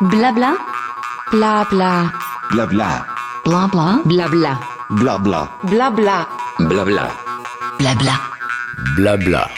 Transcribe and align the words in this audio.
Blabla. 0.00 0.56
Blabla. 1.32 2.12
Blabla. 2.52 3.06
Blabla. 3.44 4.02
Blabla. 4.04 4.58
Blabla. 4.90 5.48
Blabla. 5.70 6.28
Blabla. 6.58 7.08
Blabla. 7.78 8.12
Blabla. 8.96 9.48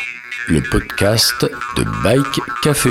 Le 0.48 0.60
podcast 0.70 1.46
de 1.76 1.84
Bike 2.02 2.40
Café. 2.62 2.90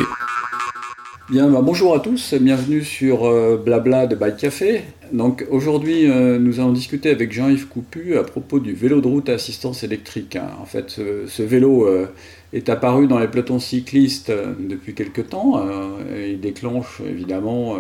Bien, 1.30 1.48
bah, 1.50 1.60
bonjour 1.62 1.96
à 1.96 2.00
tous, 2.00 2.34
bienvenue 2.36 2.84
sur 2.84 3.28
euh, 3.28 3.62
Blabla 3.64 4.08
de 4.08 4.16
Bike 4.16 4.38
Café. 4.38 4.84
Donc 5.12 5.46
aujourd'hui, 5.50 6.10
euh, 6.10 6.38
nous 6.40 6.60
allons 6.60 6.72
discuter 6.72 7.10
avec 7.12 7.32
Jean-Yves 7.32 7.68
Coupu 7.68 8.18
à 8.18 8.24
propos 8.24 8.60
du 8.60 8.74
vélo 8.74 9.02
de 9.02 9.08
route 9.08 9.30
à 9.30 9.34
assistance 9.34 9.84
électrique. 9.84 10.36
hein. 10.36 10.50
En 10.62 10.66
fait, 10.66 10.90
ce, 10.90 11.26
ce 11.28 11.44
vélo 11.44 11.86
euh, 11.88 12.08
est 12.54 12.70
apparu 12.70 13.08
dans 13.08 13.20
les 13.20 13.28
pelotons 13.28 13.60
cyclistes 13.60 14.30
euh, 14.30 14.54
depuis 14.60 14.94
quelque 14.94 15.22
temps 15.22 15.66
euh, 15.66 16.28
il 16.32 16.40
déclenche 16.40 17.02
évidemment 17.08 17.78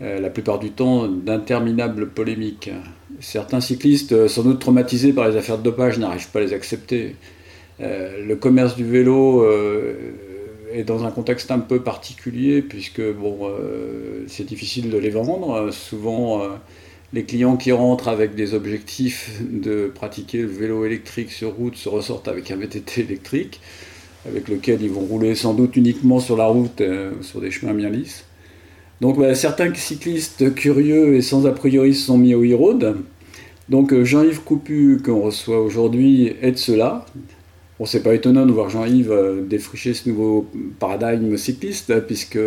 euh, 0.00 0.20
la 0.20 0.30
plupart 0.30 0.58
du 0.58 0.72
temps 0.72 1.08
d'interminables 1.08 2.10
polémiques. 2.10 2.70
Certains 3.20 3.62
cyclistes, 3.62 4.28
sans 4.28 4.42
doute 4.42 4.58
traumatisés 4.58 5.14
par 5.14 5.26
les 5.26 5.36
affaires 5.38 5.56
de 5.56 5.62
dopage, 5.62 5.98
n'arrivent 5.98 6.28
pas 6.28 6.40
à 6.40 6.42
les 6.42 6.52
accepter. 6.52 7.16
Le 7.78 8.34
commerce 8.34 8.76
du 8.76 8.84
vélo 8.84 9.42
est 10.70 10.84
dans 10.84 11.06
un 11.06 11.10
contexte 11.10 11.50
un 11.50 11.60
peu 11.60 11.80
particulier 11.80 12.60
puisque 12.60 13.00
bon, 13.00 13.50
c'est 14.26 14.44
difficile 14.44 14.90
de 14.90 14.98
les 14.98 15.08
vendre. 15.08 15.70
Souvent, 15.70 16.42
les 17.12 17.24
clients 17.24 17.56
qui 17.56 17.72
rentrent 17.72 18.08
avec 18.08 18.34
des 18.34 18.54
objectifs 18.54 19.40
de 19.40 19.90
pratiquer 19.94 20.42
le 20.42 20.48
vélo 20.48 20.84
électrique 20.84 21.30
sur 21.30 21.54
route 21.54 21.76
se 21.76 21.88
ressortent 21.88 22.28
avec 22.28 22.50
un 22.50 22.56
VTT 22.56 23.02
électrique 23.02 23.60
avec 24.28 24.48
lequel 24.48 24.82
ils 24.82 24.90
vont 24.90 25.00
rouler 25.00 25.34
sans 25.34 25.54
doute 25.54 25.76
uniquement 25.76 26.18
sur 26.18 26.36
la 26.36 26.46
route, 26.46 26.80
euh, 26.80 27.12
sur 27.22 27.40
des 27.40 27.50
chemins 27.50 27.74
bien 27.74 27.90
lisses. 27.90 28.24
Donc 29.00 29.18
bah, 29.18 29.34
certains 29.34 29.72
cyclistes 29.74 30.54
curieux 30.54 31.14
et 31.14 31.22
sans 31.22 31.46
a 31.46 31.52
priori 31.52 31.94
se 31.94 32.06
sont 32.06 32.18
mis 32.18 32.34
au 32.34 32.44
e-road. 32.44 32.96
Donc 33.68 33.92
euh, 33.92 34.04
Jean-Yves 34.04 34.40
Coupu 34.40 35.00
qu'on 35.04 35.20
reçoit 35.20 35.60
aujourd'hui 35.60 36.32
est 36.42 36.52
de 36.52 36.56
cela. 36.56 37.06
Bon, 37.78 37.84
c'est 37.84 38.02
pas 38.02 38.14
étonnant 38.14 38.46
de 38.46 38.52
voir 38.52 38.70
Jean-Yves 38.70 39.12
euh, 39.12 39.42
défricher 39.42 39.94
ce 39.94 40.08
nouveau 40.08 40.48
paradigme 40.78 41.36
cycliste, 41.36 42.00
puisque 42.06 42.38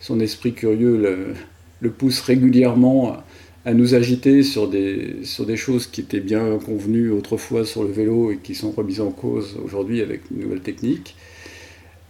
son 0.00 0.20
esprit 0.20 0.54
curieux 0.54 1.36
le 1.80 1.90
pousse 1.90 2.20
régulièrement 2.20 3.16
à 3.64 3.74
nous 3.74 3.94
agiter 3.94 4.42
sur 4.42 4.68
des, 4.68 5.16
sur 5.24 5.44
des 5.46 5.56
choses 5.56 5.86
qui 5.86 6.00
étaient 6.00 6.20
bien 6.20 6.58
convenues 6.64 7.10
autrefois 7.10 7.64
sur 7.64 7.82
le 7.84 7.90
vélo 7.90 8.30
et 8.30 8.38
qui 8.38 8.54
sont 8.54 8.70
remises 8.70 9.00
en 9.00 9.10
cause 9.10 9.56
aujourd'hui 9.64 10.00
avec 10.00 10.22
une 10.30 10.40
nouvelle 10.42 10.60
technique. 10.60 11.16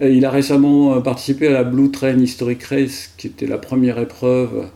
Il 0.01 0.25
a 0.25 0.31
récemment 0.31 0.95
euh, 0.95 1.01
participé 1.01 1.49
à 1.49 1.53
la 1.53 1.65
Blue 1.65 1.91
Train 1.91 2.19
Historic 2.19 2.63
Race, 2.65 3.13
qui 3.17 3.27
était 3.29 3.47
la 3.47 3.59
première 3.59 3.99
épreuve 3.99 4.69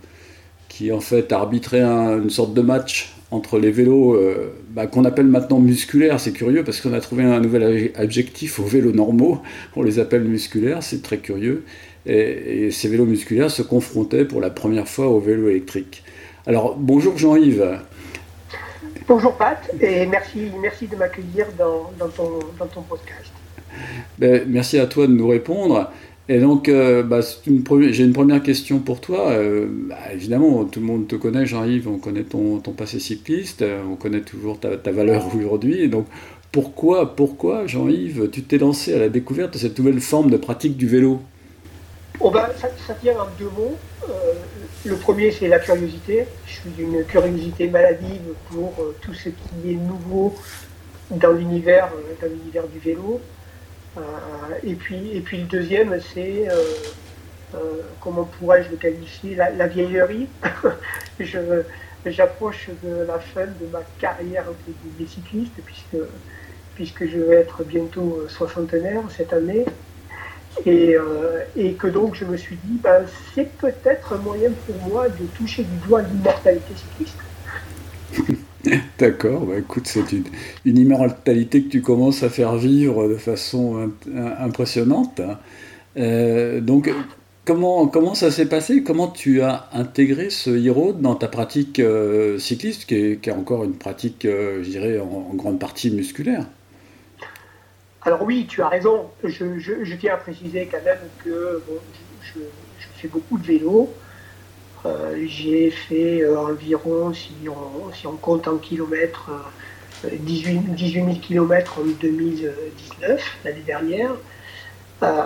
qui 0.68 0.92
en 0.92 1.00
fait 1.00 1.32
arbitrait 1.32 1.80
un- 1.80 2.22
une 2.22 2.30
sorte 2.30 2.54
de 2.54 2.62
match 2.62 3.14
entre 3.30 3.58
les 3.58 3.70
vélos 3.70 4.14
euh, 4.14 4.52
bah, 4.74 4.86
qu'on 4.86 5.04
appelle 5.04 5.26
maintenant 5.26 5.60
musculaires. 5.60 6.20
C'est 6.20 6.32
curieux 6.32 6.64
parce 6.64 6.80
qu'on 6.80 6.92
a 6.92 7.00
trouvé 7.00 7.24
un 7.24 7.40
nouvel 7.40 7.62
ad- 7.62 7.90
adjectif 7.94 8.58
aux 8.58 8.64
vélos 8.64 8.92
normaux. 8.92 9.40
On 9.76 9.82
les 9.82 9.98
appelle 9.98 10.24
musculaires, 10.24 10.82
c'est 10.82 11.02
très 11.02 11.18
curieux. 11.18 11.64
Et 12.04 12.70
ces 12.72 12.88
vélos 12.88 13.06
musculaires 13.06 13.50
se 13.50 13.62
confrontaient 13.62 14.24
pour 14.24 14.40
la 14.40 14.50
première 14.50 14.88
fois 14.88 15.06
aux 15.08 15.20
vélos 15.20 15.48
électriques. 15.48 16.02
Alors 16.44 16.74
bonjour 16.76 17.16
Jean-Yves. 17.16 17.78
Bonjour 19.06 19.36
Pat, 19.36 19.58
et 19.80 20.06
merci, 20.06 20.50
merci 20.60 20.88
de 20.88 20.96
m'accueillir 20.96 21.46
dans, 21.56 21.92
dans 21.98 22.08
ton, 22.08 22.40
dans 22.58 22.66
ton 22.66 22.82
podcast. 22.82 23.30
Ben, 24.18 24.42
merci 24.48 24.78
à 24.78 24.86
toi 24.86 25.06
de 25.06 25.12
nous 25.12 25.28
répondre. 25.28 25.90
Et 26.28 26.40
donc, 26.40 26.68
euh, 26.68 27.02
bah, 27.04 27.20
j'ai 27.20 28.04
une 28.04 28.12
première 28.12 28.42
question 28.42 28.80
pour 28.80 29.00
toi. 29.00 29.30
Euh, 29.30 29.66
bah, 29.88 29.96
évidemment, 30.12 30.64
tout 30.64 30.80
le 30.80 30.86
monde 30.86 31.06
te 31.06 31.14
connaît, 31.14 31.46
Jean-Yves, 31.46 31.88
on 31.88 31.98
connaît 31.98 32.24
ton, 32.24 32.58
ton 32.58 32.72
passé 32.72 32.98
cycliste, 32.98 33.62
euh, 33.62 33.82
on 33.88 33.94
connaît 33.94 34.22
toujours 34.22 34.58
ta, 34.58 34.76
ta 34.76 34.90
valeur 34.90 35.34
aujourd'hui. 35.36 35.80
Et 35.82 35.88
donc, 35.88 36.06
pourquoi, 36.50 37.14
pourquoi, 37.14 37.66
Jean-Yves, 37.66 38.30
tu 38.30 38.42
t'es 38.42 38.58
lancé 38.58 38.94
à 38.94 38.98
la 38.98 39.08
découverte 39.08 39.54
de 39.54 39.58
cette 39.58 39.78
nouvelle 39.78 40.00
forme 40.00 40.30
de 40.30 40.36
pratique 40.36 40.76
du 40.76 40.88
vélo? 40.88 41.20
Ben, 42.20 42.48
ça, 42.56 42.68
ça 42.86 42.94
tient 42.94 43.18
en 43.18 43.26
deux 43.38 43.50
mots. 43.50 43.76
Euh, 44.08 44.34
le 44.84 44.96
premier, 44.96 45.32
c'est 45.32 45.48
la 45.48 45.58
curiosité. 45.58 46.26
Je 46.46 46.52
suis 46.52 46.70
d'une 46.70 47.04
curiosité 47.04 47.68
maladive 47.68 48.34
pour 48.50 48.74
euh, 48.78 48.96
tout 49.00 49.12
ce 49.12 49.28
qui 49.28 49.72
est 49.72 49.74
nouveau 49.74 50.34
dans 51.10 51.32
l'univers, 51.32 51.90
euh, 51.94 52.14
dans 52.20 52.32
l'univers 52.32 52.66
du 52.68 52.78
vélo. 52.78 53.20
Et, 54.64 54.74
puis, 54.74 55.14
et 55.14 55.20
puis 55.20 55.36
le 55.38 55.44
deuxième, 55.44 56.00
c'est, 56.14 56.48
comment 58.00 58.24
pourrais-je 58.24 58.70
le 58.70 58.76
qualifier, 58.76 59.34
la, 59.34 59.50
la 59.50 59.66
vieillerie. 59.66 60.28
J'approche 62.06 62.70
de 62.82 63.04
la 63.04 63.18
fin 63.18 63.44
de 63.44 63.66
ma 63.70 63.82
carrière 64.00 64.44
entre 64.44 64.78
guillemets 64.82 65.10
cycliste, 65.10 65.52
puisque, 65.66 66.02
puisque 66.74 67.06
je 67.06 67.18
vais 67.18 67.36
être 67.36 67.64
bientôt 67.64 68.26
soixantenaire 68.30 69.02
cette 69.14 69.34
année. 69.34 69.66
Et, 70.56 70.94
euh, 70.96 71.44
et 71.54 71.76
que 71.76 71.86
donc 71.88 72.14
je 72.14 72.24
me 72.24 72.36
suis 72.36 72.58
dit, 72.58 72.78
ben, 72.82 73.06
c'est 73.34 73.56
peut-être 73.58 74.14
un 74.14 74.18
moyen 74.18 74.52
pour 74.54 74.82
moi 74.82 75.08
de 75.08 75.26
toucher 75.26 75.64
du 75.64 75.78
doigt 75.78 76.02
l'immortalité 76.02 76.74
cycliste. 76.76 77.22
D'accord, 78.98 79.46
bah, 79.46 79.58
écoute, 79.58 79.86
c'est 79.86 80.12
une, 80.12 80.24
une 80.64 80.78
immortalité 80.78 81.64
que 81.64 81.68
tu 81.68 81.82
commences 81.82 82.22
à 82.22 82.30
faire 82.30 82.56
vivre 82.56 83.08
de 83.08 83.16
façon 83.16 83.92
im- 84.06 84.34
impressionnante. 84.38 85.20
Euh, 85.98 86.60
donc, 86.60 86.92
comment, 87.44 87.88
comment 87.88 88.14
ça 88.14 88.30
s'est 88.30 88.48
passé? 88.48 88.82
Comment 88.84 89.08
tu 89.08 89.42
as 89.42 89.68
intégré 89.72 90.30
ce 90.30 90.50
e-road 90.50 91.00
dans 91.02 91.16
ta 91.16 91.28
pratique 91.28 91.80
euh, 91.80 92.38
cycliste, 92.38 92.86
qui 92.86 92.96
est, 92.96 93.20
qui 93.22 93.30
est 93.30 93.34
encore 93.34 93.64
une 93.64 93.76
pratique, 93.78 94.24
euh, 94.26 94.62
je 94.64 94.70
dirais, 94.70 95.00
en 95.00 95.34
grande 95.34 95.58
partie 95.60 95.90
musculaire? 95.90 96.46
Alors 98.04 98.22
oui, 98.22 98.46
tu 98.48 98.62
as 98.62 98.68
raison, 98.68 99.10
je, 99.22 99.94
tiens 99.94 100.14
à 100.14 100.16
préciser 100.16 100.66
quand 100.66 100.82
même 100.84 100.98
que 101.22 101.62
je, 102.22 102.40
fais 102.96 103.06
beaucoup 103.06 103.38
de 103.38 103.46
vélo. 103.46 103.94
Euh, 104.84 105.24
J'ai 105.26 105.70
fait 105.70 106.22
euh, 106.22 106.36
environ, 106.36 107.12
si 107.12 107.32
on, 107.48 108.16
compte 108.16 108.48
en 108.48 108.56
kilomètres, 108.56 109.30
euh, 110.04 110.08
18, 110.12 110.74
18 110.74 111.04
000 111.04 111.14
kilomètres 111.20 111.78
en 111.78 111.84
2019, 112.00 113.38
l'année 113.44 113.62
dernière. 113.64 114.10
Euh, 115.04 115.22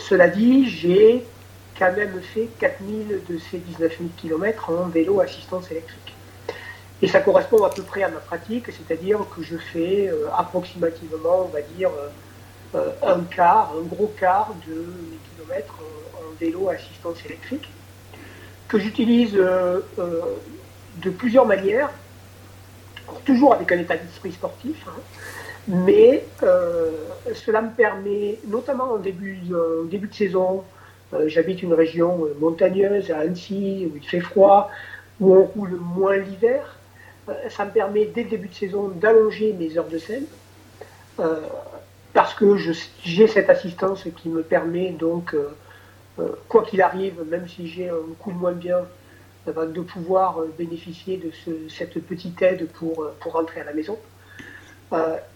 cela 0.00 0.28
dit, 0.28 0.68
j'ai 0.68 1.24
quand 1.78 1.92
même 1.92 2.20
fait 2.20 2.48
4000 2.58 3.20
de 3.28 3.38
ces 3.38 3.58
19 3.58 3.96
000 3.98 4.10
kilomètres 4.16 4.70
en 4.70 4.88
vélo 4.88 5.20
assistance 5.20 5.70
électrique. 5.70 6.17
Et 7.00 7.06
ça 7.06 7.20
correspond 7.20 7.62
à 7.64 7.70
peu 7.70 7.82
près 7.82 8.02
à 8.02 8.08
ma 8.08 8.18
pratique, 8.18 8.66
c'est-à-dire 8.66 9.20
que 9.34 9.42
je 9.42 9.56
fais 9.56 10.08
euh, 10.08 10.26
approximativement, 10.36 11.44
on 11.44 11.48
va 11.48 11.60
dire, 11.62 11.90
euh, 11.90 12.08
euh, 12.74 13.14
un 13.14 13.20
quart, 13.20 13.72
un 13.78 13.86
gros 13.86 14.12
quart 14.18 14.52
de 14.66 14.74
mes 14.74 15.18
kilomètres 15.30 15.74
en, 16.14 16.34
vélo 16.40 16.68
assistance 16.68 17.24
électrique, 17.24 17.68
que 18.68 18.78
j'utilise 18.78 19.32
de 19.32 21.10
plusieurs 21.10 21.46
manières, 21.46 21.90
toujours 23.24 23.54
avec 23.54 23.72
un 23.72 23.78
état 23.78 23.96
d'esprit 23.96 24.30
sportif, 24.30 24.76
hein, 24.86 25.00
mais 25.66 26.24
cela 27.34 27.62
me 27.62 27.70
permet, 27.70 28.38
notamment 28.46 28.92
en 28.92 28.98
début 28.98 29.40
début 29.90 30.06
de 30.06 30.14
saison, 30.14 30.62
j'habite 31.26 31.64
une 31.64 31.74
région 31.74 32.28
montagneuse 32.38 33.10
à 33.10 33.20
Annecy, 33.20 33.90
où 33.90 33.96
il 33.96 34.06
fait 34.06 34.20
froid, 34.20 34.70
où 35.18 35.34
on 35.34 35.42
roule 35.44 35.76
moins 35.80 36.18
l'hiver, 36.18 36.77
ça 37.48 37.64
me 37.64 37.70
permet 37.72 38.06
dès 38.06 38.24
le 38.24 38.30
début 38.30 38.48
de 38.48 38.54
saison 38.54 38.88
d'allonger 38.88 39.52
mes 39.52 39.76
heures 39.78 39.88
de 39.88 39.98
selle, 39.98 40.24
euh, 41.20 41.40
parce 42.12 42.34
que 42.34 42.56
j'ai 42.56 43.26
cette 43.26 43.50
assistance 43.50 44.04
qui 44.16 44.28
me 44.28 44.42
permet 44.42 44.90
donc, 44.90 45.34
euh, 45.34 45.50
euh, 46.18 46.28
quoi 46.48 46.64
qu'il 46.64 46.82
arrive, 46.82 47.22
même 47.30 47.46
si 47.48 47.68
j'ai 47.68 47.88
un 47.88 48.14
coup 48.18 48.32
de 48.32 48.36
moins 48.38 48.52
bien, 48.52 48.80
eh 49.46 49.52
ben, 49.52 49.66
de 49.66 49.80
pouvoir 49.80 50.40
bénéficier 50.58 51.16
de 51.16 51.30
ce- 51.30 51.68
cette 51.68 51.98
petite 52.06 52.40
aide 52.42 52.68
pour, 52.72 53.06
pour 53.20 53.32
rentrer 53.32 53.60
à 53.60 53.64
la 53.64 53.72
maison. 53.72 53.98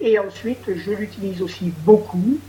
Et 0.00 0.18
ensuite, 0.18 0.74
je 0.74 0.92
l'utilise 0.92 1.42
aussi 1.42 1.70
beaucoup 1.70 2.40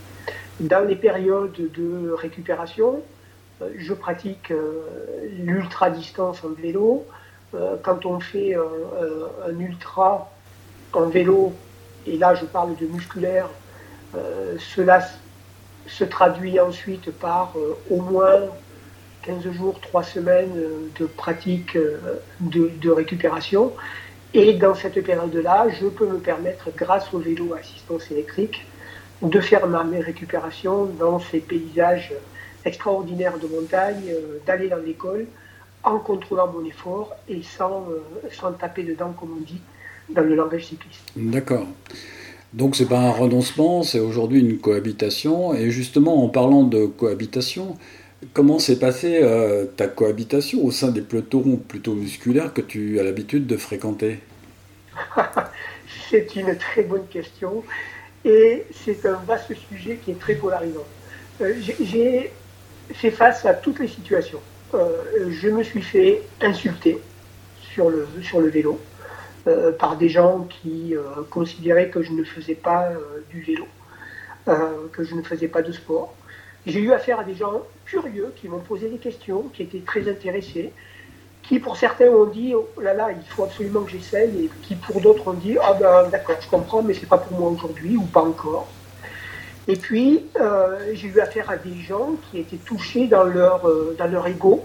dans 0.58 0.86
les 0.86 0.96
périodes 0.96 1.52
de 1.52 2.10
récupération. 2.12 3.02
Je 3.76 3.92
pratique 3.92 4.52
l'ultra-distance 5.38 6.44
en 6.44 6.50
vélo. 6.50 7.06
Euh, 7.54 7.76
quand 7.82 8.04
on 8.06 8.20
fait 8.20 8.56
euh, 8.56 8.62
euh, 9.00 9.26
un 9.48 9.58
ultra 9.58 10.30
en 10.92 11.06
vélo, 11.06 11.52
et 12.06 12.16
là 12.16 12.34
je 12.34 12.44
parle 12.44 12.76
de 12.76 12.86
musculaire, 12.86 13.48
cela 14.76 15.00
se 15.88 16.04
traduit 16.04 16.60
ensuite 16.60 17.10
par 17.10 17.54
au 17.90 18.00
moins 18.00 18.42
15 19.22 19.50
jours, 19.50 19.80
3 19.80 20.04
semaines 20.04 20.54
de 20.96 21.06
pratique 21.06 21.76
de, 22.38 22.70
de 22.80 22.90
récupération. 22.90 23.72
Et 24.34 24.54
dans 24.54 24.76
cette 24.76 25.02
période-là, 25.02 25.66
je 25.80 25.86
peux 25.86 26.06
me 26.06 26.18
permettre, 26.18 26.70
grâce 26.76 27.12
au 27.12 27.18
vélo 27.18 27.54
assistance 27.54 28.08
électrique, 28.12 28.64
de 29.20 29.40
faire 29.40 29.66
ma 29.66 29.82
mes 29.82 29.98
récupérations 29.98 30.84
dans 30.84 31.18
ces 31.18 31.40
paysages 31.40 32.12
extraordinaire 32.64 33.36
de 33.38 33.48
montagne, 33.48 34.14
d'aller 34.46 34.68
dans 34.68 34.76
l'école 34.76 35.26
en 35.84 35.98
contrôlant 35.98 36.50
mon 36.50 36.64
effort 36.64 37.14
et 37.28 37.42
sans, 37.42 37.86
sans 38.32 38.52
taper 38.52 38.82
dedans, 38.82 39.14
comme 39.18 39.36
on 39.38 39.42
dit, 39.42 39.60
dans 40.08 40.22
le 40.22 40.34
langage 40.34 40.66
cycliste. 40.66 41.02
D'accord. 41.16 41.66
Donc 42.52 42.76
c'est 42.76 42.86
pas 42.86 43.00
un 43.00 43.10
renoncement, 43.10 43.82
c'est 43.82 43.98
aujourd'hui 43.98 44.40
une 44.40 44.58
cohabitation. 44.58 45.54
Et 45.54 45.70
justement, 45.70 46.24
en 46.24 46.28
parlant 46.28 46.62
de 46.62 46.86
cohabitation, 46.86 47.76
comment 48.32 48.58
s'est 48.58 48.78
passée 48.78 49.20
euh, 49.22 49.64
ta 49.64 49.88
cohabitation 49.88 50.64
au 50.64 50.70
sein 50.70 50.90
des 50.92 51.00
pelotons 51.00 51.56
plutôt 51.56 51.94
musculaires 51.94 52.54
que 52.54 52.60
tu 52.60 53.00
as 53.00 53.02
l'habitude 53.02 53.46
de 53.46 53.56
fréquenter? 53.56 54.20
C'est 56.10 56.36
une 56.36 56.56
très 56.56 56.82
bonne 56.82 57.06
question 57.08 57.64
et 58.24 58.64
c'est 58.72 59.04
un 59.06 59.20
vaste 59.26 59.52
sujet 59.68 59.98
qui 60.02 60.12
est 60.12 60.18
très 60.18 60.34
polarisant. 60.34 60.84
Euh, 61.40 61.54
j'ai 61.60 62.30
fait 62.92 63.10
face 63.10 63.44
à 63.44 63.54
toutes 63.54 63.80
les 63.80 63.88
situations. 63.88 64.40
Euh, 64.74 65.30
je 65.30 65.48
me 65.48 65.62
suis 65.62 65.82
fait 65.82 66.22
insulter 66.40 66.98
sur 67.72 67.90
le, 67.90 68.08
sur 68.22 68.40
le 68.40 68.48
vélo. 68.48 68.80
Euh, 69.46 69.72
par 69.72 69.96
des 69.96 70.08
gens 70.08 70.48
qui 70.48 70.96
euh, 70.96 71.02
considéraient 71.30 71.90
que 71.90 72.02
je 72.02 72.12
ne 72.12 72.24
faisais 72.24 72.54
pas 72.54 72.88
du 73.30 73.42
vélo, 73.42 73.66
que 74.92 75.04
je 75.04 75.14
ne 75.14 75.22
faisais 75.22 75.48
pas 75.48 75.60
de 75.60 75.70
sport. 75.70 76.14
J'ai 76.66 76.80
eu 76.80 76.92
affaire 76.92 77.20
à 77.20 77.24
des 77.24 77.34
gens 77.34 77.62
curieux 77.84 78.32
qui 78.36 78.48
m'ont 78.48 78.60
posé 78.60 78.88
des 78.88 78.96
questions, 78.96 79.42
qui 79.52 79.62
étaient 79.62 79.82
très 79.84 80.08
intéressés, 80.08 80.72
qui 81.42 81.58
pour 81.60 81.76
certains 81.76 82.08
ont 82.08 82.24
dit 82.24 82.54
oh 82.54 82.68
là 82.80 82.94
là, 82.94 83.08
il 83.12 83.28
faut 83.28 83.44
absolument 83.44 83.82
que 83.82 83.90
j'essaye, 83.90 84.46
et 84.46 84.50
qui 84.62 84.76
pour 84.76 85.00
d'autres 85.02 85.28
ont 85.28 85.34
dit 85.34 85.58
ah 85.62 85.74
ben 85.74 86.08
d'accord, 86.08 86.36
je 86.40 86.48
comprends, 86.48 86.82
mais 86.82 86.94
c'est 86.94 87.08
pas 87.08 87.18
pour 87.18 87.38
moi 87.38 87.50
aujourd'hui 87.50 87.96
ou 87.98 88.04
pas 88.04 88.22
encore. 88.22 88.66
Et 89.68 89.76
puis 89.76 90.26
j'ai 90.92 91.08
eu 91.08 91.20
affaire 91.20 91.50
à 91.50 91.56
des 91.56 91.80
gens 91.80 92.16
qui 92.30 92.38
étaient 92.40 92.56
touchés 92.56 93.06
dans 93.06 93.24
leur 93.24 93.62
dans 93.96 94.06
leur 94.06 94.26
ego, 94.26 94.62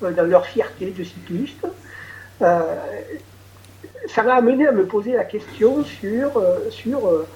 dans 0.00 0.28
leur 0.28 0.46
fierté 0.46 0.94
de 0.96 1.04
cycliste. 1.04 1.66
Ça 4.08 4.22
m'a 4.22 4.34
amené 4.34 4.66
à 4.66 4.72
me 4.72 4.86
poser 4.86 5.12
la 5.12 5.24
question 5.24 5.84
sur, 5.84 6.38
euh, 6.38 6.70
sur 6.70 7.06
euh, 7.08 7.26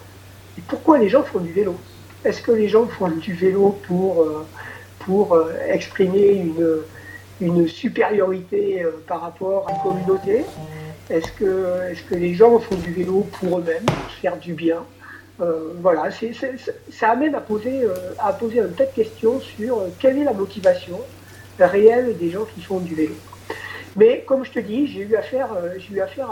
pourquoi 0.69 0.99
les 0.99 1.08
gens 1.08 1.22
font 1.22 1.40
du 1.40 1.52
vélo? 1.52 1.76
Est-ce 2.25 2.40
que 2.40 2.52
les 2.52 2.69
gens 2.69 2.87
font 2.87 3.08
du 3.08 3.34
vélo 3.34 3.78
pour, 3.87 4.22
euh, 4.22 4.46
pour 5.00 5.38
exprimer 5.69 6.28
une, 6.28 6.78
une 7.40 7.69
supériorité 7.69 8.87
par 9.06 9.20
rapport 9.20 9.69
à 9.69 9.72
la 9.72 9.78
communauté? 9.81 10.44
Est-ce 11.10 11.31
que, 11.32 11.90
est 11.90 12.08
que 12.08 12.14
les 12.14 12.34
gens 12.34 12.58
font 12.58 12.76
du 12.76 12.93
vélo 12.93 13.26
pour 13.38 13.58
eux-mêmes, 13.58 13.84
pour 13.84 14.12
faire 14.20 14.37
du 14.38 14.54
bien? 14.54 14.78
Voilà, 15.38 16.08
ça 16.90 17.11
amène 17.11 17.34
à 17.34 17.40
poser, 17.40 17.84
à 18.19 18.32
poser 18.32 18.61
un 18.61 18.69
tas 18.69 18.84
de 18.84 18.93
questions 18.93 19.40
sur 19.40 19.82
quelle 19.99 20.19
est 20.19 20.25
la 20.25 20.32
motivation 20.32 21.00
réelle 21.58 22.17
des 22.19 22.31
gens 22.31 22.44
qui 22.55 22.62
font 22.62 22.81
du 22.81 22.94
vélo. 22.94 23.14
Mais 23.96 24.25
comme 24.26 24.44
je 24.44 24.50
te 24.50 24.58
dis, 24.58 24.87
j'ai 24.87 25.00
eu 25.00 25.17
affaire, 25.17 25.52
euh, 25.52 25.79
eu 25.90 26.00
affaire 26.00 26.31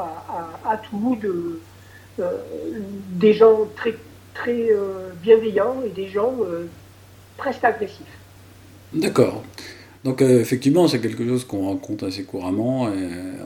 à, 0.64 0.76
tout, 0.78 1.18
de, 1.20 1.60
euh, 2.18 2.38
des 3.10 3.34
gens 3.34 3.68
très, 3.76 3.94
très 4.34 4.70
euh, 4.70 5.10
bienveillants 5.22 5.82
et 5.84 5.90
des 5.90 6.08
gens 6.08 6.34
presque 7.36 7.64
agressifs. 7.64 8.06
D'accord. 8.92 9.42
Donc 10.04 10.22
effectivement, 10.22 10.88
c'est 10.88 10.98
quelque 11.00 11.26
chose 11.26 11.44
qu'on 11.44 11.64
rencontre 11.64 12.06
assez 12.06 12.22
couramment. 12.22 12.88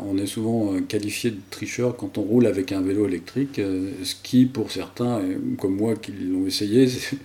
on 0.08 0.16
est 0.18 0.26
souvent 0.26 0.74
qualifié 0.86 1.32
de 1.32 1.40
tricheur 1.50 1.96
quand 1.96 2.16
on 2.16 2.22
roule 2.22 2.46
avec 2.46 2.70
un 2.70 2.80
vélo 2.80 3.08
électrique, 3.08 3.60
ce 4.02 4.14
qui 4.22 4.46
pour 4.46 4.70
certains, 4.70 5.20
comme 5.58 5.74
moi 5.74 5.96
qui 5.96 6.12
l'ont 6.12 6.46
essayé, 6.46 6.86
c'est 6.88 7.18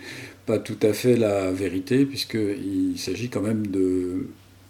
pas 0.48 0.58
tout 0.58 0.80
à 0.82 0.94
fait 0.94 1.16
la 1.16 1.52
vérité, 1.52 2.06
puisqu'il 2.06 2.98
s'agit 2.98 3.30
quand 3.30 3.42
même 3.42 3.68
de 3.68 4.26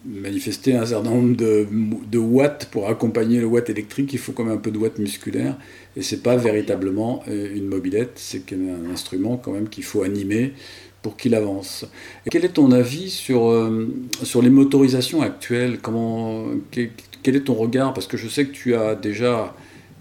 manifester 0.06 0.76
un 0.76 0.86
certain 0.86 1.10
nombre 1.10 1.36
de, 1.36 2.18
watts 2.18 2.68
pour 2.72 2.90
accompagner 2.90 3.40
le 3.40 3.46
watt 3.46 3.70
électrique, 3.70 4.12
il 4.14 4.20
faut 4.20 4.32
quand 4.32 4.44
même 4.44 4.56
un 4.56 4.62
peu 4.62 4.72
de 4.72 4.78
watts 4.78 5.00
musculaire, 5.00 5.58
et 5.96 6.02
c'est 6.02 6.22
pas 6.24 6.36
véritablement 6.36 7.24
euh, 7.28 7.56
une 7.56 7.68
mobilette, 7.68 8.14
c'est 8.16 8.54
un 8.54 8.92
instrument 8.92 9.38
quand 9.38 9.52
même 9.52 9.70
qu'il 9.70 9.84
faut 9.84 10.04
animer 10.04 10.54
pour 11.02 11.16
qu'il 11.16 11.36
avance. 11.36 11.86
Et 12.26 12.30
quel 12.30 12.46
est 12.46 12.50
ton 12.50 12.72
avis 12.72 13.10
sur, 13.10 13.50
euh, 13.50 13.88
sur 14.24 14.42
les 14.42 14.50
motorisations 14.50 15.22
actuelles? 15.22 15.80
Comment, 15.80 16.46
quel, 16.72 17.36
est 17.36 17.46
ton 17.46 17.54
regard? 17.54 17.94
Parce 17.94 18.08
que 18.08 18.18
je 18.18 18.28
sais 18.28 18.46
que 18.46 18.52
tu 18.52 18.76
as 18.76 18.96
déjà 18.96 19.54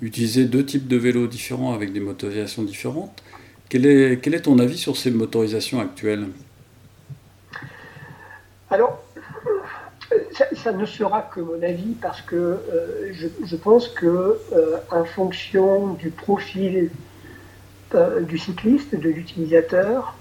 utilisé 0.03 0.45
deux 0.45 0.65
types 0.65 0.89
de 0.89 0.97
vélos 0.97 1.27
différents 1.27 1.73
avec 1.73 1.93
des 1.93 2.01
motorisations 2.01 2.63
différentes. 2.63 3.23
Quel 3.69 3.87
est, 3.87 4.21
quel 4.23 4.35
est 4.35 4.43
ton 4.43 4.59
avis 4.59 4.79
sur 4.79 4.97
ces 4.97 5.11
motorisations 5.11 5.81
actuelles? 5.81 6.27
Alors, 8.71 9.03
ça, 10.55 10.73
ne 10.73 10.87
sera 10.87 11.23
que 11.23 11.41
mon 11.41 11.63
avis 11.63 11.95
parce 12.01 12.23
que 12.23 12.37
euh, 12.37 13.13
je, 13.13 13.57
pense 13.57 13.89
que 13.89 14.07
euh, 14.53 14.77
en 14.91 15.05
fonction 15.05 15.95
du 15.95 16.11
profil 16.11 16.91
du 18.29 18.37
cycliste, 18.37 18.95
de 18.95 19.09
l'utilisateur, 19.09 20.15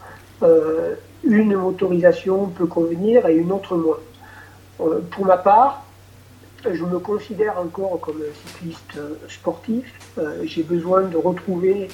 une 1.24 1.56
motorisation 1.56 2.48
peut 2.48 2.68
convenir 2.68 3.28
et 3.28 3.36
une 3.36 3.52
autre 3.52 3.76
moins. 3.76 4.00
pour 5.12 5.26
ma 5.26 5.38
part, 5.38 5.84
je 6.64 6.84
me 6.84 7.00
considère 7.00 7.60
encore 7.60 8.00
comme 8.00 8.18
un 8.18 8.34
cycliste 8.48 9.00
sportif. 9.28 9.92
J'ai 10.44 10.64
besoin 10.64 11.02
de 11.02 11.18
retrouver 11.18 11.88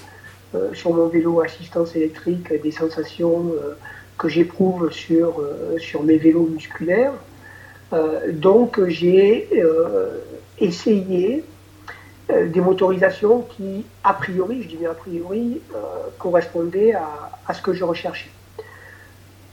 sur 0.73 0.93
mon 0.93 1.07
vélo 1.07 1.41
assistance 1.41 1.95
électrique 1.95 2.61
des 2.61 2.71
sensations 2.71 3.53
que 4.17 4.27
j'éprouve 4.27 4.91
sur, 4.91 5.41
sur 5.79 6.03
mes 6.03 6.17
vélos 6.17 6.47
musculaires. 6.47 7.13
Euh, 7.93 8.31
donc 8.31 8.83
j'ai 8.87 9.49
euh, 9.53 10.19
essayé 10.59 11.37
euh, 11.37 11.52
des 12.29 12.61
motorisations 12.61 13.41
qui, 13.41 13.85
a 14.03 14.13
priori, 14.13 14.63
je 14.63 14.67
dis 14.69 14.77
bien 14.77 14.91
a 14.91 14.93
priori, 14.93 15.61
correspondaient 16.17 16.93
à, 16.93 17.53
ce 17.53 17.61
que 17.61 17.73
je 17.73 17.83
recherchais. 17.83 18.31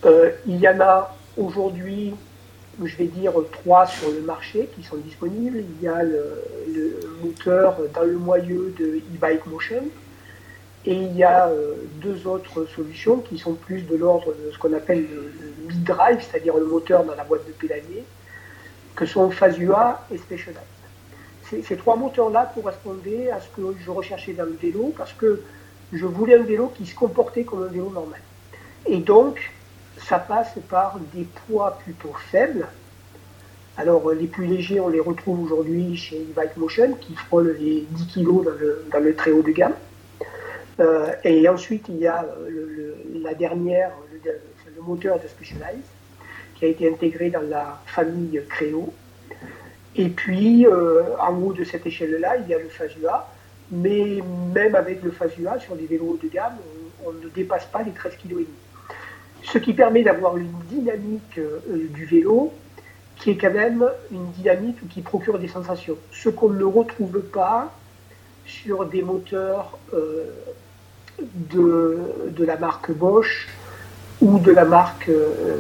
il 0.05 0.57
y 0.57 0.69
en 0.69 0.81
a 0.81 1.17
aujourd'hui, 1.37 2.15
je 2.83 2.97
vais 2.97 3.07
dire, 3.07 3.33
trois 3.53 3.87
sur 3.87 4.11
le 4.11 4.21
marché 4.21 4.69
qui 4.77 4.83
sont 4.83 4.97
disponibles. 4.97 5.59
Il 5.59 5.85
y 5.85 5.89
a 5.89 6.03
le, 6.03 6.45
moteur 7.23 7.77
dans 7.95 8.05
le 8.05 8.17
moyeu 8.17 8.75
de 8.79 8.99
e-bike 9.15 9.47
motion. 9.47 9.83
Et 10.87 10.95
il 10.95 11.15
y 11.15 11.25
a 11.25 11.51
deux 11.97 12.27
autres 12.27 12.65
solutions 12.75 13.19
qui 13.19 13.39
sont 13.39 13.53
plus 13.53 13.83
de 13.83 13.97
l'ordre 13.97 14.29
de 14.29 14.51
ce 14.51 14.59
qu'on 14.59 14.73
appelle 14.73 15.03
le, 15.03 15.31
le 15.41 15.69
mid-drive, 15.69 16.21
c'est-à-dire 16.21 16.57
le 16.57 16.65
moteur 16.65 17.05
dans 17.05 17.15
la 17.15 17.25
boîte 17.25 17.47
de 17.47 17.53
pédalier, 17.53 18.05
que 18.95 19.05
sont 19.05 19.31
Fazua 19.31 20.07
et 20.11 20.17
Specialized. 20.17 20.80
Ces, 21.51 21.77
trois 21.77 21.97
moteurs-là 21.97 22.53
correspondaient 22.55 23.31
à 23.31 23.41
ce 23.41 23.49
que 23.49 23.75
je 23.85 23.91
recherchais 23.91 24.33
dans 24.33 24.45
le 24.45 24.57
vélo 24.61 24.95
parce 24.97 25.13
que 25.13 25.43
je 25.93 26.07
voulais 26.07 26.37
un 26.37 26.43
vélo 26.43 26.73
qui 26.77 26.87
se 26.87 26.95
comportait 26.95 27.45
comme 27.45 27.65
un 27.65 27.69
vélo 27.69 27.91
normal. 27.91 28.21
Et 28.87 28.99
donc, 28.99 29.51
ça 29.99 30.19
passe 30.19 30.53
par 30.69 30.99
des 31.13 31.27
poids 31.47 31.79
plutôt 31.85 32.13
faibles. 32.31 32.67
Alors, 33.77 34.11
les 34.13 34.27
plus 34.27 34.47
légers, 34.47 34.81
on 34.81 34.89
les 34.89 35.01
retrouve 35.01 35.43
aujourd'hui 35.45 35.97
chez 35.97 36.19
e-bike 36.19 36.57
motion 36.57 36.93
qui 37.01 37.15
frôlent 37.15 37.57
les 37.59 37.87
10 37.91 38.07
kg 38.15 38.45
dans 38.93 39.01
le, 39.01 39.15
très 39.17 39.31
haut 39.33 39.43
de 39.43 39.51
gamme. 39.51 39.75
Euh, 40.81 41.13
et 41.25 41.49
ensuite, 41.49 41.87
il 41.89 41.99
y 41.99 42.07
a 42.07 42.27
le, 42.49 42.97
la 43.23 43.35
dernière, 43.35 43.93
le, 44.25 44.83
moteur 44.83 45.21
de 45.21 45.29
Specialized 45.29 45.85
qui 46.55 46.65
a 46.65 46.69
été 46.69 46.89
intégré 46.89 47.31
dans 47.31 47.43
la 47.43 47.81
famille 47.87 48.41
Créo. 48.49 48.93
Et 49.97 50.09
puis, 50.09 50.67
euh, 50.67 51.03
en 51.21 51.35
haut 51.37 51.53
de 51.53 51.65
cette 51.65 51.87
échelle-là, 51.87 52.37
il 52.39 52.49
y 52.49 52.55
a 52.55 52.59
le 52.59 52.69
Fazua. 52.69 53.29
Mais 53.73 54.21
même 54.53 54.75
avec 54.75 55.03
le 55.03 55.11
Fazua, 55.11 55.59
sur 55.59 55.77
des 55.77 55.87
vélos 55.87 56.15
haut 56.15 56.19
de 56.23 56.29
gamme, 56.29 56.57
on, 57.05 57.13
ne 57.13 57.29
dépasse 57.29 57.67
pas 57.67 57.83
les 57.83 57.93
13 57.93 58.15
kg. 58.17 58.45
Ce 59.43 59.59
qui 59.59 59.73
permet 59.73 60.03
d'avoir 60.03 60.37
une 60.37 60.53
dynamique 60.69 61.39
euh, 61.39 61.61
du 61.91 62.05
vélo 62.05 62.53
qui 63.17 63.31
est 63.31 63.37
quand 63.37 63.53
même 63.53 63.87
une 64.11 64.31
dynamique 64.33 64.89
qui 64.89 65.03
procure 65.03 65.39
des 65.39 65.49
sensations. 65.49 65.97
Ce 66.11 66.29
qu'on 66.29 66.51
ne 66.51 66.65
retrouve 66.65 67.21
pas 67.21 67.73
sur 68.47 68.87
des 68.87 69.03
moteurs 69.03 69.79
euh, 69.93 70.25
de, 71.21 71.99
de, 72.31 72.45
la 72.45 72.57
marque 72.57 72.91
Bosch 72.91 73.49
ou 74.21 74.39
de 74.39 74.51
la 74.51 74.65
marque 74.65 75.11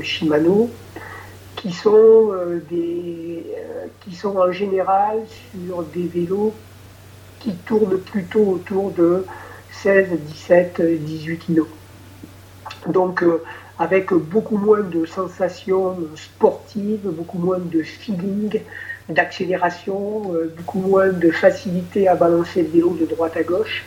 Shimano, 0.02 0.70
qui 1.60 1.72
sont, 1.72 2.32
euh, 2.32 2.62
des, 2.70 3.44
euh, 3.54 3.86
qui 4.00 4.16
sont 4.16 4.36
en 4.38 4.50
général 4.50 5.18
sur 5.52 5.82
des 5.82 6.06
vélos 6.06 6.54
qui 7.38 7.52
tournent 7.52 7.98
plutôt 7.98 8.44
autour 8.46 8.92
de 8.92 9.26
16, 9.70 10.08
17, 10.26 10.80
18 10.80 11.38
kg. 11.38 11.64
Donc 12.86 13.22
euh, 13.22 13.42
avec 13.78 14.14
beaucoup 14.14 14.56
moins 14.56 14.80
de 14.80 15.04
sensations 15.04 15.98
sportives, 16.16 17.02
beaucoup 17.04 17.38
moins 17.38 17.58
de 17.58 17.82
feeling, 17.82 18.60
d'accélération, 19.10 20.32
beaucoup 20.56 20.80
moins 20.80 21.08
de 21.08 21.30
facilité 21.30 22.08
à 22.08 22.14
balancer 22.14 22.62
le 22.62 22.68
vélo 22.68 22.96
de 22.98 23.04
droite 23.04 23.36
à 23.36 23.42
gauche. 23.42 23.84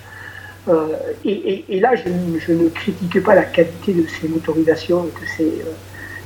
et, 1.23 1.79
là, 1.79 1.95
je, 1.95 2.09
ne 2.53 2.69
critique 2.69 3.23
pas 3.23 3.35
la 3.35 3.43
qualité 3.43 3.93
de 3.93 4.05
ces 4.07 4.27
motorisations 4.27 5.05
et 5.05 5.21
de 5.21 5.27
ces, 5.37 5.65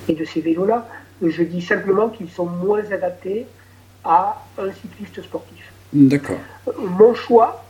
et 0.08 0.14
de 0.14 0.26
ces 0.26 0.42
vélos-là. 0.42 0.88
Je 1.22 1.44
dis 1.44 1.62
simplement 1.62 2.10
qu'ils 2.10 2.30
sont 2.30 2.46
moins 2.46 2.84
adaptés 2.92 3.48
à 4.04 4.42
un 4.58 4.72
cycliste 4.72 5.22
sportif. 5.24 5.72
D'accord. 5.94 6.38
Mon 6.80 7.14
choix, 7.16 7.64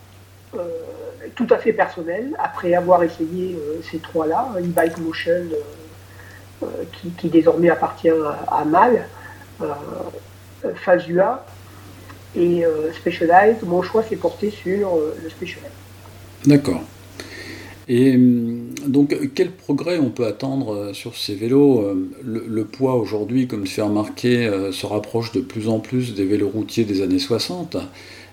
tout 1.36 1.48
à 1.50 1.58
fait 1.58 1.74
personnel, 1.74 2.36
après 2.40 2.74
avoir 2.74 3.04
essayé 3.04 3.58
ces 3.90 4.00
trois-là, 4.00 4.50
e-bike 4.58 4.98
motion 4.98 5.44
qui, 7.18 7.30
désormais 7.30 7.70
appartient 7.70 8.10
à, 8.48 8.66
Mal, 8.66 9.08
Fazua 10.76 11.46
et 12.36 12.64
Specialized, 12.96 13.64
mon 13.64 13.82
choix 13.82 14.04
s'est 14.04 14.16
porté 14.16 14.52
sur 14.52 14.98
le 15.24 15.30
Specialized. 15.30 15.72
D'accord. 16.46 16.82
Et 17.90 18.16
hum, 18.16 18.74
donc, 18.86 19.16
quel 19.34 19.52
progrès 19.52 19.98
on 19.98 20.10
peut 20.10 20.26
attendre 20.26 20.74
euh, 20.74 20.94
sur 20.94 21.16
ces 21.16 21.36
vélos 21.36 21.82
euh, 21.82 22.10
le, 22.24 22.66
poids 22.66 22.96
aujourd'hui, 22.96 23.48
comme 23.48 23.66
remarqué, 23.78 24.46
euh, 24.46 24.72
se 24.72 24.86
rapproche 24.86 25.32
de 25.32 25.42
plus 25.42 25.70
en 25.70 25.80
plus 25.80 26.14
des 26.14 26.26
vélos 26.26 26.50
routiers 26.50 26.84
des 26.84 27.02
années 27.02 27.20
60. 27.20 27.78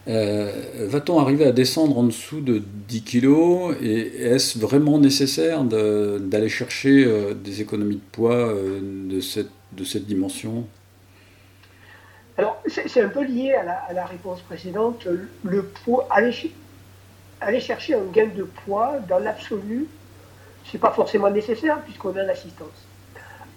Va-t-on 0.06 1.18
arriver 1.18 1.46
à 1.46 1.52
descendre 1.52 1.96
en 1.96 2.02
dessous 2.02 2.42
de 2.42 2.60
10 2.88 3.04
kg 3.04 3.74
Et 3.82 4.00
est-ce 4.22 4.58
vraiment 4.58 4.98
nécessaire 4.98 5.64
d'aller 5.64 6.50
chercher 6.50 7.08
des 7.42 7.62
économies 7.62 7.94
de 7.94 8.00
poids 8.12 8.52
de, 8.52 9.20
cette, 9.20 10.06
dimension? 10.06 10.66
Alors, 12.36 12.62
c'est 12.66 13.00
un 13.00 13.08
peu 13.08 13.24
lié 13.24 13.54
à 13.54 13.94
la, 13.94 14.04
réponse 14.04 14.42
précédente. 14.42 15.08
Le 15.42 15.62
poids, 15.62 16.06
aller, 16.10 16.34
aller 17.40 17.60
chercher 17.60 17.94
un 17.94 18.04
gain 18.12 18.28
de 18.34 18.44
poids 18.44 18.94
dans 19.08 19.18
l'absolu, 19.18 19.86
ce 20.64 20.76
n'est 20.76 20.80
pas 20.80 20.90
forcément 20.90 21.30
nécessaire 21.30 21.80
puisqu'on 21.82 22.16
a 22.16 22.22
l'assistance. 22.22 22.86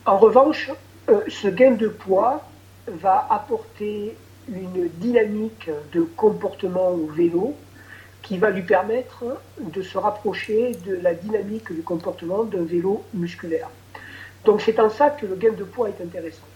En 0.05 0.17
revanche, 0.17 0.71
euh, 1.09 1.21
ce 1.27 1.47
gain 1.47 1.71
de 1.71 1.87
poids 1.87 2.43
va 2.87 3.27
apporter 3.29 4.15
une 4.49 4.87
dynamique 4.95 5.69
de 5.93 6.01
comportement 6.01 6.89
au 6.89 7.07
vélo 7.07 7.55
qui 8.21 8.37
va 8.37 8.49
lui 8.49 8.63
permettre 8.63 9.23
de 9.59 9.81
se 9.81 9.97
rapprocher 9.97 10.73
de 10.85 10.95
la 10.95 11.13
dynamique 11.13 11.71
du 11.71 11.81
comportement 11.81 12.43
d'un 12.43 12.63
vélo 12.63 13.03
musculaire. 13.13 13.69
Donc 14.45 14.61
c'est 14.61 14.79
en 14.79 14.89
ça 14.89 15.09
que 15.09 15.25
le 15.25 15.35
gain 15.35 15.53
de 15.53 15.63
poids 15.63 15.89
est 15.89 16.01
intéressant. 16.01 16.47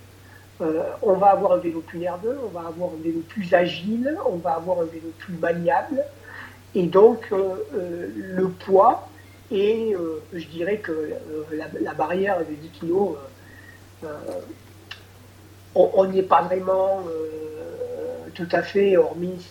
Euh, 0.61 0.83
on 1.01 1.13
va 1.13 1.27
avoir 1.27 1.53
un 1.53 1.57
vélo 1.57 1.81
plus 1.81 1.99
nerveux, 1.99 2.37
on 2.43 2.49
va 2.49 2.67
avoir 2.67 2.89
un 2.89 3.03
vélo 3.03 3.21
plus 3.27 3.53
agile, 3.53 4.17
on 4.25 4.35
va 4.35 4.51
avoir 4.51 4.79
un 4.79 4.85
vélo 4.85 5.11
plus 5.17 5.33
maniable, 5.33 6.03
et 6.73 6.83
donc, 6.83 7.27
euh, 7.31 7.55
euh, 7.73 8.07
le 8.15 8.49
poids, 8.49 9.09
et 9.51 9.93
euh, 9.93 10.21
je 10.33 10.45
dirais 10.47 10.77
que 10.77 11.09
la, 11.51 11.93
barrière 11.93 12.39
de 12.39 12.53
10 12.53 12.69
kg, 12.79 13.15
on 15.75 16.05
n'y 16.05 16.19
est 16.19 16.23
pas 16.23 16.41
vraiment 16.43 17.03
tout 18.33 18.47
à 18.51 18.61
fait, 18.63 18.95
hormis 18.95 19.45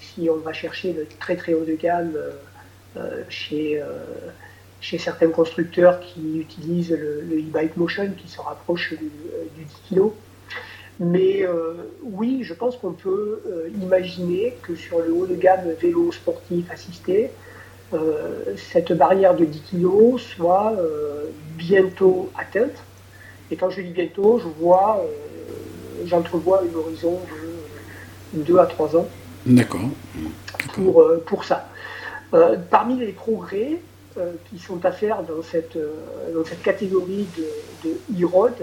si, 0.00 0.30
on 0.30 0.36
va 0.36 0.52
chercher 0.54 0.94
le 0.94 1.06
très 1.18 1.36
très 1.36 1.52
haut 1.52 1.64
de 1.64 1.74
gamme 1.74 2.16
chez, 3.28 3.82
chez 4.80 4.98
certains 4.98 5.28
constructeurs 5.28 6.00
qui 6.00 6.38
utilisent 6.40 6.90
le 6.90 7.38
e-bike 7.38 7.76
motion 7.76 8.10
qui 8.16 8.28
se 8.28 8.40
rapproche 8.40 8.94
du, 8.94 9.10
du 9.56 9.64
10 9.64 9.94
kg. 9.94 10.10
Mais 11.00 11.42
euh, 11.42 11.72
oui, 12.02 12.42
je 12.42 12.52
pense 12.52 12.76
qu'on 12.76 12.92
peut 12.92 13.40
euh, 13.46 13.70
imaginer 13.80 14.54
que 14.62 14.74
sur 14.76 15.00
le 15.00 15.10
haut 15.12 15.26
de 15.26 15.34
gamme 15.34 15.72
vélo 15.80 16.12
sportif 16.12 16.70
assisté, 16.70 17.30
euh, 17.94 18.54
cette 18.70 18.92
barrière 18.92 19.34
de 19.34 19.46
10 19.46 19.62
kg 19.72 20.18
soit 20.18 20.74
bientôt 21.56 22.28
atteinte. 22.36 22.84
Et 23.50 23.56
quand 23.56 23.70
je 23.70 23.80
dis 23.80 23.92
bientôt, 23.92 24.38
je 24.38 24.46
vois, 24.62 25.02
j'entrevois 26.04 26.62
une 26.68 26.76
horizon 26.76 27.18
de 28.34 28.42
2 28.42 28.58
à 28.58 28.66
3 28.66 28.96
ans. 28.96 29.08
D'accord. 29.46 29.80
Pour, 30.74 31.04
pour 31.26 31.44
ça. 31.44 31.68
parmi 32.70 32.98
les 32.98 33.12
progrès 33.12 33.80
qui 34.50 34.58
sont 34.58 34.84
à 34.84 34.92
faire 34.92 35.22
dans 35.22 35.42
cette, 35.42 35.78
dans 36.34 36.44
cette 36.44 36.62
catégorie 36.62 37.26
de, 37.36 37.88
de 37.88 38.22
e-road, 38.22 38.54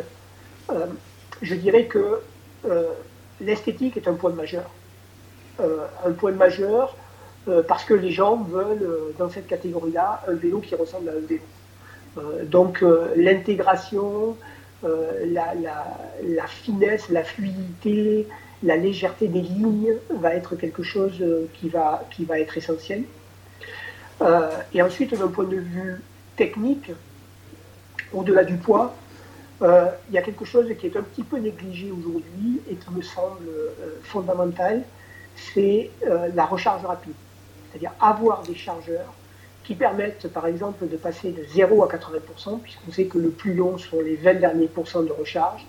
je 1.42 1.56
dirais 1.56 1.86
que 1.86 2.22
euh, 2.66 2.90
l'esthétique 3.42 3.98
est 3.98 4.08
un 4.08 4.14
point 4.14 4.32
majeur. 4.32 4.70
Euh, 5.60 5.86
un 6.06 6.12
point 6.12 6.32
majeur 6.32 6.96
euh, 7.48 7.64
parce 7.64 7.84
que 7.84 7.94
les 7.94 8.12
gens 8.12 8.38
veulent, 8.38 8.88
dans 9.18 9.30
cette 9.30 9.48
catégorie-là, 9.48 10.24
un 10.28 10.34
vélo 10.34 10.60
qui 10.60 10.76
ressemble 10.76 11.10
à 11.10 11.14
un 11.14 11.26
vélo. 11.28 11.42
donc 12.46 12.84
l'intégration, 13.16 14.36
la, 14.84 15.54
la, 15.56 16.48
finesse, 16.48 17.10
la 17.10 17.24
fluidité, 17.24 18.28
la 18.64 18.76
légèreté 18.76 19.28
des 19.28 19.42
lignes 19.42 19.94
va 20.10 20.34
être 20.34 20.56
quelque 20.56 20.84
chose 20.84 21.24
qui, 21.54 21.70
va, 21.70 22.06
qui 22.12 22.26
va 22.26 22.40
être 22.40 22.58
essentiel. 22.58 23.04
et 24.74 24.82
ensuite, 24.82 25.18
d'un 25.18 25.28
point 25.28 25.46
de 25.46 25.58
vue 25.58 26.02
technique, 26.36 26.92
au-delà 28.14 28.44
du 28.44 28.58
poids, 28.58 28.96
euh, 29.62 29.88
il 30.10 30.16
y 30.16 30.18
a 30.18 30.22
quelque 30.22 30.46
chose 30.46 30.68
qui 30.80 30.86
est 30.86 30.96
un 30.96 31.02
petit 31.02 31.24
peu 31.24 31.38
négligé 31.38 31.92
aujourd'hui 31.92 32.62
et 32.70 32.76
qui 32.76 32.92
me 32.92 33.02
semble 33.02 33.48
euh, 33.48 34.00
fondamental, 34.04 34.84
c'est 35.36 35.90
euh, 36.06 36.30
la 36.36 36.46
recharge 36.46 36.86
rapide. 36.86 37.14
C'est-à-dire 37.72 37.92
avoir 38.00 38.44
des 38.44 38.56
chargeurs 38.56 39.14
qui 39.64 39.74
permettent 39.74 40.28
par 40.28 40.48
exemple 40.48 40.88
de 40.88 40.96
passer 40.96 41.32
de 41.32 41.44
0 41.44 41.84
à 41.84 41.88
80%, 41.88 42.60
puisqu'on 42.60 42.92
sait 42.92 43.06
que 43.06 43.18
le 43.18 43.30
plus 43.30 43.54
long 43.54 43.78
sont 43.78 44.00
les 44.02 44.16
20 44.16 44.36
derniers 44.36 44.68
pourcents 44.68 45.04
de 45.04 45.12
recharge. 45.12 45.66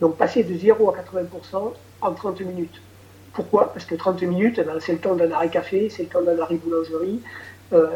Donc 0.00 0.16
passer 0.16 0.42
de 0.42 0.54
0 0.56 0.90
à 0.90 0.96
80% 0.96 1.72
en 2.00 2.12
30 2.12 2.40
minutes. 2.40 2.82
Pourquoi? 3.32 3.72
Parce 3.72 3.84
que 3.84 3.94
30 3.94 4.22
minutes, 4.22 4.58
eh 4.60 4.64
ben, 4.64 4.80
c'est 4.80 4.92
le 4.92 4.98
temps 4.98 5.14
d'un 5.14 5.30
arrêt 5.30 5.50
café, 5.50 5.88
c'est 5.88 6.02
le 6.02 6.08
temps 6.08 6.22
d'un 6.22 6.38
arrêt 6.40 6.56
boulangerie, 6.56 7.20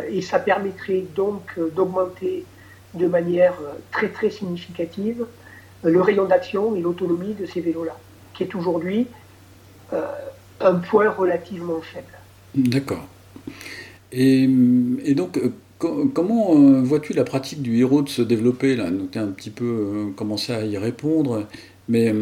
et 0.09 0.23
ça 0.23 0.38
permettrait 0.38 1.03
donc 1.17 1.59
d'augmenter 1.75 2.47
de 2.95 3.07
manière 3.07 3.55
euh, 3.63 3.73
très 3.91 4.09
très 4.09 4.31
significative 4.31 5.27
euh, 5.85 5.91
le 5.91 6.01
rayon 6.01 6.27
d'action 6.27 6.75
et 6.77 6.81
l'autonomie 6.81 7.35
de 7.35 7.47
ces 7.47 7.61
vélos-là, 7.61 7.99
qui 8.35 8.45
est 8.45 8.55
aujourd'hui 8.55 9.07
euh, 9.93 10.03
un 10.61 10.75
point 10.77 11.11
relativement 11.11 11.81
faible. 11.81 12.07
D'accord. 12.55 13.07
Et, 14.13 14.47
donc, 15.17 15.41
comment 15.79 16.55
vois-tu 16.83 17.15
la 17.15 17.25
pratique 17.25 17.63
du 17.63 17.81
héros 17.81 18.03
de 18.03 18.09
se 18.09 18.23
développer 18.23 18.77
là? 18.77 18.87
Tu 19.11 19.19
as 19.19 19.23
un 19.23 19.33
petit 19.33 19.51
peu 19.51 20.13
commencé 20.17 20.53
à 20.53 20.65
y 20.65 20.79
répondre, 20.79 21.49
mais 21.89 22.15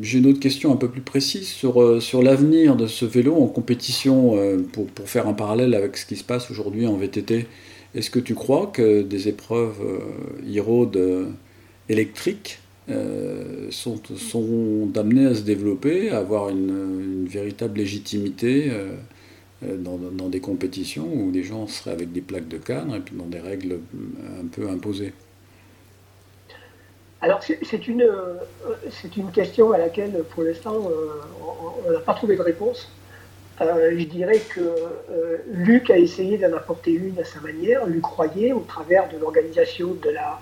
j'ai 0.00 0.18
une 0.18 0.26
autre 0.26 0.38
question 0.38 0.72
un 0.72 0.76
peu 0.76 0.88
plus 0.88 1.00
précise 1.00 1.48
sur, 1.48 2.00
sur 2.00 2.22
l'avenir 2.22 2.76
de 2.76 2.86
ce 2.86 3.04
vélo 3.04 3.34
en 3.34 3.48
compétition, 3.48 4.38
pour, 4.72 4.86
pour, 4.86 5.08
faire 5.08 5.26
un 5.26 5.34
parallèle 5.34 5.74
avec 5.74 5.96
ce 5.96 6.06
qui 6.06 6.14
se 6.14 6.24
passe 6.24 6.52
aujourd'hui 6.52 6.86
en 6.86 6.96
VTT. 6.96 7.48
Est-ce 7.94 8.10
que 8.10 8.18
tu 8.18 8.34
crois 8.34 8.66
que 8.66 9.02
des 9.02 9.28
épreuves 9.28 9.80
e-road 10.46 10.96
euh, 10.96 11.30
électriques 11.88 12.60
euh, 12.90 13.70
sont, 13.70 14.00
sont 14.16 14.90
amenées 14.94 15.26
à 15.26 15.34
se 15.34 15.42
développer, 15.42 16.10
à 16.10 16.18
avoir 16.18 16.50
une, 16.50 17.26
véritable 17.26 17.78
légitimité 17.78 18.70
euh, 18.70 19.76
dans, 19.76 20.28
des 20.28 20.40
compétitions 20.40 21.06
où 21.12 21.30
les 21.30 21.42
gens 21.42 21.66
seraient 21.66 21.90
avec 21.90 22.12
des 22.12 22.20
plaques 22.20 22.48
de 22.48 22.58
cadre 22.58 22.96
et 22.96 23.00
puis 23.00 23.14
dans 23.16 23.26
des 23.26 23.40
règles 23.40 23.80
un 24.40 24.46
peu 24.46 24.68
imposées? 24.68 25.12
Alors 27.20 27.42
c'est 27.42 27.86
une 27.88 29.30
question 29.34 29.72
à 29.72 29.78
laquelle 29.78 30.22
pour 30.30 30.44
l'instant 30.44 30.90
on 31.86 31.90
n'a 31.90 31.98
pas 31.98 32.14
trouvé 32.14 32.36
de 32.36 32.42
réponse. 32.42 32.88
Euh, 33.60 33.90
je 33.98 34.04
dirais 34.04 34.38
que 34.38 34.60
euh, 34.60 35.38
Luc 35.52 35.90
a 35.90 35.98
essayé 35.98 36.38
d'en 36.38 36.56
apporter 36.56 36.92
une 36.92 37.18
à 37.18 37.24
sa 37.24 37.40
manière, 37.40 37.86
Luc 37.86 38.04
Royer, 38.04 38.52
au 38.52 38.60
travers 38.60 39.08
de 39.08 39.18
l'organisation 39.18 39.94
de 39.94 40.10
la 40.10 40.40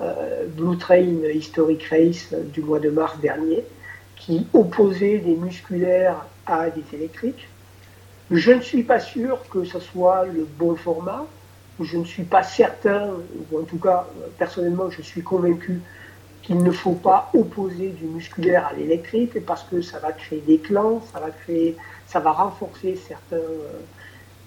euh, 0.00 0.46
Blue 0.48 0.76
Train 0.76 1.24
Historic 1.34 1.84
Race 1.84 2.34
du 2.52 2.60
mois 2.60 2.78
de 2.78 2.90
mars 2.90 3.18
dernier, 3.20 3.64
qui 4.16 4.46
opposait 4.52 5.18
des 5.18 5.34
musculaires 5.34 6.26
à 6.46 6.68
des 6.68 6.84
électriques. 6.92 7.48
Je 8.30 8.52
ne 8.52 8.60
suis 8.60 8.82
pas 8.82 9.00
sûr 9.00 9.38
que 9.50 9.64
ce 9.64 9.80
soit 9.80 10.26
le 10.26 10.46
bon 10.58 10.76
format. 10.76 11.26
Je 11.80 11.96
ne 11.96 12.04
suis 12.04 12.22
pas 12.22 12.42
certain, 12.42 13.10
ou 13.50 13.58
en 13.58 13.64
tout 13.64 13.78
cas, 13.78 14.06
personnellement, 14.38 14.90
je 14.90 15.02
suis 15.02 15.22
convaincu 15.22 15.80
qu'il 16.42 16.62
ne 16.62 16.70
faut 16.70 16.94
pas 16.94 17.30
opposer 17.34 17.88
du 17.88 18.04
musculaire 18.04 18.66
à 18.66 18.72
l'électrique 18.72 19.44
parce 19.46 19.62
que 19.64 19.80
ça 19.80 19.98
va 20.00 20.12
créer 20.12 20.40
des 20.40 20.58
clans, 20.58 21.00
ça 21.12 21.20
va 21.20 21.30
créer 21.30 21.76
ça 22.12 22.20
va 22.20 22.32
renforcer 22.32 22.96
certains, 22.96 23.48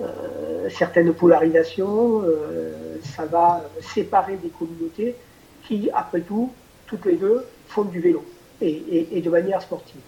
euh, 0.01 0.69
certaines 0.69 1.13
polarisations, 1.13 2.21
euh, 2.21 2.97
ça 3.03 3.25
va 3.25 3.63
séparer 3.81 4.35
des 4.35 4.49
communautés 4.49 5.15
qui, 5.67 5.89
après 5.91 6.21
tout, 6.21 6.51
toutes 6.85 7.05
les 7.05 7.15
deux, 7.15 7.43
font 7.67 7.83
du 7.83 7.99
vélo 7.99 8.23
et, 8.61 9.19
de 9.19 9.29
manière 9.31 9.61
sportive. 9.63 10.01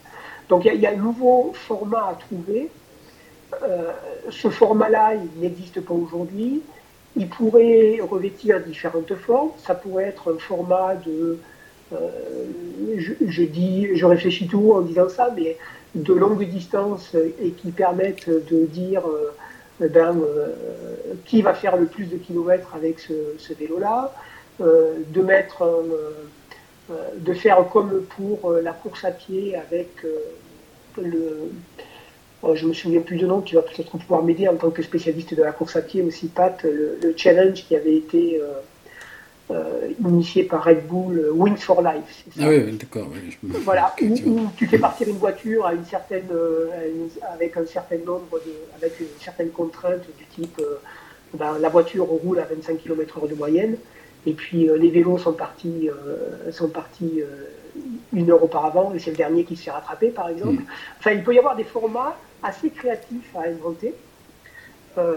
Donc 0.49 0.65
il 0.65 0.79
y, 0.79 0.85
a 0.85 0.91
un 0.91 0.95
nouveau 0.95 1.51
format 1.53 2.09
à 2.09 2.13
trouver. 2.13 2.69
Euh, 3.63 3.91
ce 4.29 4.49
format-là, 4.49 5.15
il 5.15 5.41
n'existe 5.41 5.81
pas 5.81 5.95
aujourd'hui. 5.95 6.61
il 7.15 7.27
pourrait 7.27 7.99
revêtir 8.07 8.59
différentes 8.61 9.15
formes. 9.15 9.49
Ça 9.57 9.73
pourrait 9.73 10.05
être 10.05 10.31
un 10.31 10.37
format 10.37 10.93
de, 10.95 11.39
je, 11.91 13.43
dis, 13.43 13.89
je 13.93 14.05
réfléchis 14.05 14.47
tout 14.47 14.73
en 14.73 14.81
disant 14.81 15.09
ça, 15.09 15.33
mais 15.35 15.57
de 15.95 16.13
longue 16.13 16.43
distance 16.43 17.15
et 17.41 17.51
qui 17.51 17.71
permettent 17.71 18.29
de 18.29 18.65
dire 18.65 19.03
ben, 19.79 20.19
qui 21.25 21.41
va 21.41 21.53
faire 21.53 21.77
le 21.77 21.85
plus 21.85 22.05
de 22.05 22.17
kilomètres 22.17 22.75
avec 22.75 22.99
ce, 22.99 23.53
vélo-là, 23.53 24.13
de 24.59 25.21
mettre 25.21 25.63
de 27.15 27.33
faire 27.33 27.67
comme 27.71 28.03
pour 28.17 28.51
la 28.51 28.73
course 28.73 29.05
à 29.05 29.11
pied 29.11 29.55
avec 29.55 29.89
le, 31.01 31.49
oh, 32.41 32.55
je 32.55 32.65
me 32.65 32.73
souviens 32.73 33.01
plus 33.01 33.17
de 33.17 33.27
nom, 33.27 33.41
tu 33.41 33.55
vas 33.55 33.61
peut-être 33.61 33.97
pouvoir 33.97 34.23
m'aider 34.23 34.47
en 34.47 34.55
tant 34.55 34.69
que 34.69 34.81
spécialiste 34.81 35.33
de 35.33 35.43
la 35.43 35.51
course 35.51 35.75
à 35.75 35.81
pied 35.81 36.01
aussi, 36.01 36.27
Pat, 36.27 36.61
le, 36.63 37.13
challenge 37.15 37.65
qui 37.65 37.75
avait 37.75 37.95
été 37.95 38.39
euh, 38.39 38.45
euh, 38.45 38.61
initié 39.99 40.43
par 40.43 40.63
Red 40.63 40.87
Bull, 40.87 41.19
euh, 41.19 41.31
Wings 41.31 41.57
for 41.57 41.81
Life. 41.81 42.25
Ah 42.39 42.49
oui, 42.49 42.77
d'accord. 42.77 43.07
Voilà, 43.63 43.95
où, 44.01 44.47
tu 44.57 44.67
fais 44.67 44.77
partir 44.77 45.07
une 45.07 45.17
voiture 45.17 45.65
à 45.65 45.73
une 45.73 45.85
certaine, 45.85 46.27
avec 47.33 47.57
un 47.57 47.65
certain 47.65 47.97
nombre 47.97 48.39
de, 48.45 48.53
avec 48.77 48.99
une 48.99 49.07
certaine 49.19 49.49
contrainte 49.49 50.01
du 50.17 50.25
type, 50.25 50.61
ben, 51.33 51.57
la 51.59 51.69
voiture 51.69 52.05
roule 52.05 52.39
à 52.39 52.45
25 52.45 52.77
km/h 52.77 53.29
de 53.29 53.35
moyenne. 53.35 53.77
Et 54.25 54.33
puis 54.33 54.67
les 54.77 54.89
vélos 54.89 55.19
sont 55.19 55.33
partis, 55.33 55.89
sont 56.51 56.67
partis 56.67 57.21
une 58.13 58.31
heure 58.31 58.43
auparavant 58.43 58.93
et 58.93 58.99
c'est 58.99 59.11
le 59.11 59.17
dernier 59.17 59.43
qui 59.43 59.55
se 59.55 59.63
fait 59.63 59.71
rattraper 59.71 60.09
par 60.09 60.29
exemple. 60.29 60.61
Mm. 60.61 60.65
Enfin, 60.99 61.11
il 61.11 61.23
peut 61.23 61.33
y 61.33 61.39
avoir 61.39 61.55
des 61.55 61.63
formats 61.63 62.17
assez 62.43 62.69
créatifs 62.69 63.35
à 63.35 63.47
inventer. 63.47 63.93
Euh, 64.97 65.15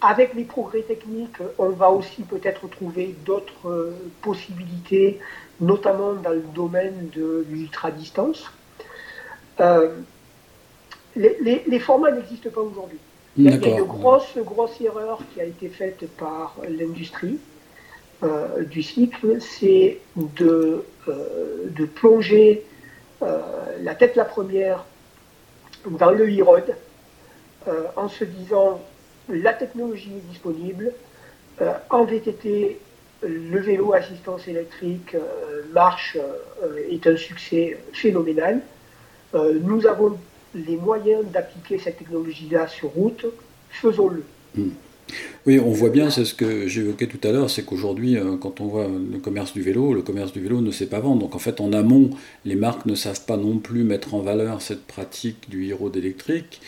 avec 0.00 0.34
les 0.34 0.44
progrès 0.44 0.82
techniques, 0.82 1.36
on 1.58 1.70
va 1.70 1.90
aussi 1.90 2.22
peut-être 2.22 2.68
trouver 2.68 3.14
d'autres 3.24 3.68
euh, 3.68 3.92
possibilités, 4.22 5.18
notamment 5.60 6.14
dans 6.14 6.30
le 6.30 6.44
domaine 6.54 7.10
de 7.14 7.44
l'ultra-distance. 7.50 8.50
Euh, 9.60 9.96
les, 11.16 11.78
formats 11.80 12.12
n'existent 12.12 12.50
pas 12.50 12.60
aujourd'hui. 12.60 12.98
Il 13.36 13.44
y 13.44 13.48
a 13.48 13.78
une 13.78 13.84
grosse, 13.84 14.36
grosse 14.38 14.80
erreur 14.80 15.20
qui 15.32 15.40
a 15.40 15.44
été 15.44 15.68
faite 15.68 16.08
par 16.16 16.56
l'industrie 16.68 17.38
euh, 18.22 18.64
du 18.64 18.82
cycle, 18.82 19.40
c'est 19.40 19.98
de, 20.16 20.84
euh, 21.08 21.66
de, 21.70 21.84
plonger 21.84 22.64
la 23.82 23.94
tête 23.94 24.16
la 24.16 24.24
première 24.24 24.86
dans 25.86 26.10
le 26.10 26.26
e-road 26.26 26.74
en 27.96 28.08
se 28.08 28.24
disant 28.24 28.80
la 29.32 29.52
technologie 29.52 30.12
est 30.16 30.28
disponible, 30.30 30.92
en 31.90 32.04
VTT, 32.04 32.78
le 33.22 33.60
vélo 33.60 33.92
assistance 33.92 34.48
électrique 34.48 35.14
marche, 35.74 36.16
est 36.90 37.06
un 37.06 37.16
succès 37.16 37.78
phénoménal. 37.92 38.62
nous 39.34 39.86
avons 39.86 40.16
les 40.54 40.76
moyens 40.76 41.24
d'appliquer 41.30 41.78
cette 41.78 41.98
technologie-là 41.98 42.66
sur 42.68 42.88
route, 42.90 43.26
faisons-le. 43.70 44.24
Hmm. 44.56 44.70
Oui, 45.46 45.58
on 45.58 45.72
voit 45.72 45.90
bien, 45.90 46.10
c'est 46.10 46.24
ce 46.24 46.34
que 46.34 46.68
j'évoquais 46.68 47.06
tout 47.06 47.20
à 47.26 47.32
l'heure, 47.32 47.50
c'est 47.50 47.64
qu'aujourd'hui, 47.64 48.16
euh, 48.16 48.36
quand 48.36 48.60
on 48.60 48.66
voit 48.66 48.86
le 48.86 49.18
commerce 49.18 49.52
du 49.52 49.62
vélo, 49.62 49.92
le 49.92 50.02
commerce 50.02 50.32
du 50.32 50.40
vélo 50.40 50.60
ne 50.60 50.70
sait 50.70 50.86
pas 50.86 51.00
vendre. 51.00 51.20
Donc 51.20 51.34
en 51.34 51.38
fait, 51.38 51.60
en 51.60 51.72
amont, 51.72 52.10
les 52.44 52.54
marques 52.54 52.86
ne 52.86 52.94
savent 52.94 53.24
pas 53.24 53.36
non 53.36 53.58
plus 53.58 53.82
mettre 53.82 54.14
en 54.14 54.20
valeur 54.20 54.62
cette 54.62 54.86
pratique 54.86 55.48
du 55.48 55.66
héros 55.66 55.90
électrique 55.92 56.60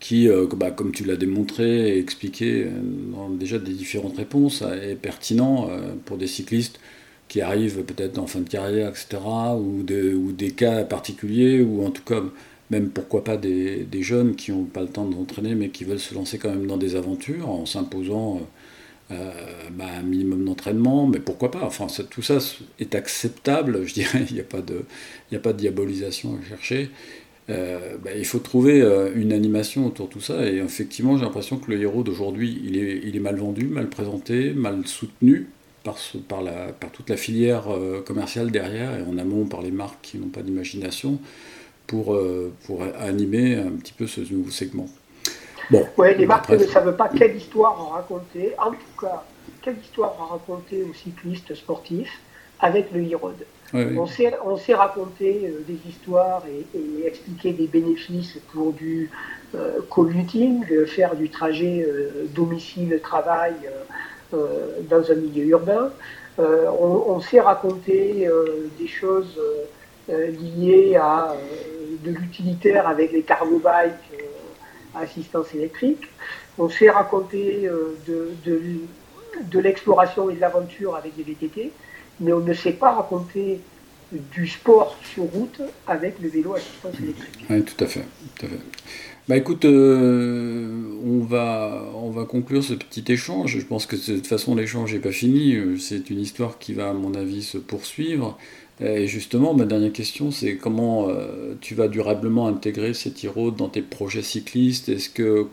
qui, 0.00 0.28
euh, 0.28 0.46
bah, 0.56 0.70
comme 0.70 0.92
tu 0.92 1.04
l'as 1.04 1.16
démontré 1.16 1.96
et 1.96 1.98
expliqué 1.98 2.64
euh, 2.64 2.70
dans 3.12 3.30
déjà 3.30 3.58
des 3.58 3.72
différentes 3.72 4.16
réponses, 4.16 4.62
est 4.62 4.96
pertinent 4.96 5.68
pour 6.04 6.16
des 6.18 6.26
cyclistes 6.26 6.80
qui 7.28 7.40
arrivent 7.42 7.84
peut-être 7.84 8.18
en 8.18 8.26
fin 8.26 8.40
de 8.40 8.48
carrière, 8.48 8.88
etc., 8.88 9.18
ou, 9.56 9.84
ou 9.84 10.32
des 10.32 10.50
cas 10.52 10.84
particuliers, 10.84 11.60
ou 11.62 11.84
en 11.86 11.90
tout 11.90 12.02
cas 12.02 12.22
même 12.70 12.90
pourquoi 12.90 13.24
pas 13.24 13.36
des, 13.36 13.86
jeunes 14.00 14.36
qui 14.36 14.52
n'ont 14.52 14.64
pas 14.64 14.80
le 14.80 14.88
temps 14.88 15.06
de 15.06 15.14
s'entraîner 15.14 15.54
mais 15.54 15.70
qui 15.70 15.84
veulent 15.84 15.98
se 16.00 16.14
lancer 16.14 16.38
quand 16.38 16.50
même 16.50 16.66
dans 16.66 16.76
des 16.76 16.96
aventures 16.96 17.48
en 17.48 17.66
s'imposant 17.66 18.36
euh, 18.36 19.14
euh, 19.14 19.32
bah, 19.72 19.86
un 19.98 20.02
minimum 20.02 20.44
d'entraînement, 20.44 21.08
mais 21.08 21.18
pourquoi 21.18 21.50
pas? 21.50 21.64
Enfin, 21.64 21.88
tout 22.08 22.22
ça 22.22 22.38
est 22.78 22.94
acceptable, 22.94 23.84
je 23.86 23.94
dirais, 23.94 24.24
il 24.30 24.34
n'y 24.34 24.40
a 24.40 24.44
pas 24.44 24.62
de 24.62 25.58
diabolisation 25.58 26.38
à 26.40 26.48
chercher. 26.48 26.90
Euh, 27.48 27.96
bah, 28.02 28.10
il 28.16 28.26
faut 28.26 28.38
trouver 28.38 28.80
une 29.14 29.32
animation 29.32 29.86
autour 29.86 30.08
de 30.08 30.12
tout 30.12 30.20
ça, 30.20 30.46
et 30.48 30.58
effectivement, 30.58 31.16
j'ai 31.16 31.24
l'impression 31.24 31.56
que 31.56 31.70
le 31.70 31.80
héros 31.80 32.02
d'aujourd'hui, 32.02 32.60
il 32.64 32.78
est, 32.78 33.00
il 33.02 33.16
est 33.16 33.20
mal 33.20 33.36
vendu, 33.36 33.66
mal 33.66 33.88
présenté, 33.88 34.52
mal 34.52 34.86
soutenu 34.86 35.48
par, 35.82 35.96
par, 36.28 36.42
la, 36.42 36.72
par 36.72 36.90
toute 36.90 37.08
la 37.08 37.16
filière 37.16 37.64
commerciale 38.04 38.50
derrière, 38.50 38.98
et 38.98 39.02
en 39.02 39.18
amont 39.18 39.46
par 39.46 39.62
les 39.62 39.72
marques 39.72 39.98
qui 40.02 40.18
n'ont 40.18 40.28
pas 40.28 40.42
d'imagination 40.42 41.18
pour, 41.90 42.14
euh, 42.14 42.52
pour 42.66 42.84
animer 43.00 43.56
un 43.56 43.72
petit 43.72 43.92
peu 43.92 44.06
ce 44.06 44.20
nouveau 44.32 44.50
segment. 44.50 44.88
Bon, 45.70 45.84
ouais, 45.98 46.16
les 46.16 46.26
marques 46.26 46.48
ne 46.50 46.58
savent 46.58 46.96
pas 46.96 47.08
quelle 47.08 47.36
histoire 47.36 47.90
raconter, 47.92 48.52
en 48.58 48.70
tout 48.70 49.00
cas, 49.00 49.24
quelle 49.60 49.76
histoire 49.82 50.16
raconter 50.30 50.82
aux 50.82 50.94
cyclistes 50.94 51.54
sportifs 51.54 52.20
avec 52.60 52.92
le 52.92 53.02
e-road. 53.02 53.36
On, 53.72 54.06
sait, 54.06 54.34
on 54.44 54.56
sait 54.56 54.74
raconter 54.74 55.42
euh, 55.44 55.60
des 55.66 55.78
histoires 55.88 56.42
et, 56.46 57.06
expliquer 57.06 57.52
des 57.52 57.68
bénéfices 57.68 58.38
pour 58.52 58.72
du 58.72 59.10
euh, 59.54 59.78
commuting, 59.88 60.64
faire 60.86 61.14
du 61.14 61.30
trajet 61.30 61.86
domicile-travail 62.34 63.54
dans 64.32 65.10
un 65.10 65.14
milieu 65.14 65.44
urbain. 65.44 65.90
On, 66.38 67.04
on, 67.08 67.20
sait 67.20 67.40
raconter 67.40 68.28
des 68.78 68.86
choses 68.86 69.40
liées 70.08 70.96
à 70.96 71.34
de 72.02 72.10
l'utilitaire 72.10 72.86
avec 72.88 73.12
les 73.12 73.22
cargo 73.22 73.58
bikes 73.58 74.20
à 74.94 75.00
euh, 75.00 75.04
assistance 75.04 75.54
électrique. 75.54 76.08
On 76.58 76.68
sait 76.68 76.90
raconter 76.90 77.66
euh, 77.66 77.96
de, 78.06 78.30
de, 78.44 78.60
de 79.42 79.58
l'exploration 79.58 80.30
et 80.30 80.34
de 80.34 80.40
l'aventure 80.40 80.96
avec 80.96 81.16
des 81.16 81.22
VTT, 81.22 81.72
mais 82.20 82.32
on 82.32 82.40
ne 82.40 82.54
sait 82.54 82.72
pas 82.72 82.92
raconter 82.92 83.60
du 84.12 84.46
sport 84.46 84.96
sur 85.14 85.24
route 85.24 85.60
avec 85.86 86.20
le 86.20 86.28
vélo 86.28 86.54
à 86.54 86.56
assistance 86.56 86.94
électrique. 87.02 87.44
Oui, 87.48 87.62
tout 87.62 87.84
à 87.84 87.86
fait. 87.86 88.04
Tout 88.38 88.46
à 88.46 88.48
fait. 88.48 88.58
Bah 89.28 89.36
écoute, 89.36 89.64
euh, 89.64 90.68
on, 91.04 91.20
va, 91.20 91.84
on 91.94 92.10
va 92.10 92.24
conclure 92.24 92.64
ce 92.64 92.74
petit 92.74 93.04
échange. 93.12 93.58
Je 93.58 93.64
pense 93.64 93.86
que 93.86 93.94
de 93.94 94.16
toute 94.16 94.26
façon, 94.26 94.56
l'échange 94.56 94.92
n'est 94.92 95.00
pas 95.00 95.12
fini. 95.12 95.56
C'est 95.78 96.10
une 96.10 96.18
histoire 96.18 96.58
qui 96.58 96.72
va, 96.72 96.90
à 96.90 96.92
mon 96.92 97.14
avis, 97.14 97.42
se 97.42 97.58
poursuivre. 97.58 98.36
Et 98.82 99.06
justement, 99.06 99.52
ma 99.52 99.66
dernière 99.66 99.92
question, 99.92 100.30
c'est 100.30 100.56
comment 100.56 101.08
euh, 101.08 101.54
tu 101.60 101.74
vas 101.74 101.86
durablement 101.86 102.48
intégrer 102.48 102.94
cet 102.94 103.24
e 103.24 103.50
dans 103.50 103.68
tes 103.68 103.82
projets 103.82 104.22
cyclistes? 104.22 104.88
Est-ce 104.88 105.10
que, 105.10 105.48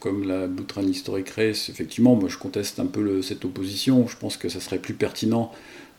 comme 0.00 0.26
la 0.26 0.48
Boutran 0.48 0.82
Historic 0.82 1.30
Race, 1.30 1.68
effectivement, 1.68 2.16
moi 2.16 2.28
je 2.28 2.36
conteste 2.36 2.80
un 2.80 2.86
peu 2.86 3.22
cette 3.22 3.44
opposition. 3.44 4.08
Je 4.08 4.16
pense 4.16 4.36
que 4.36 4.48
ça 4.48 4.58
serait 4.58 4.80
plus 4.80 4.94
pertinent 4.94 5.52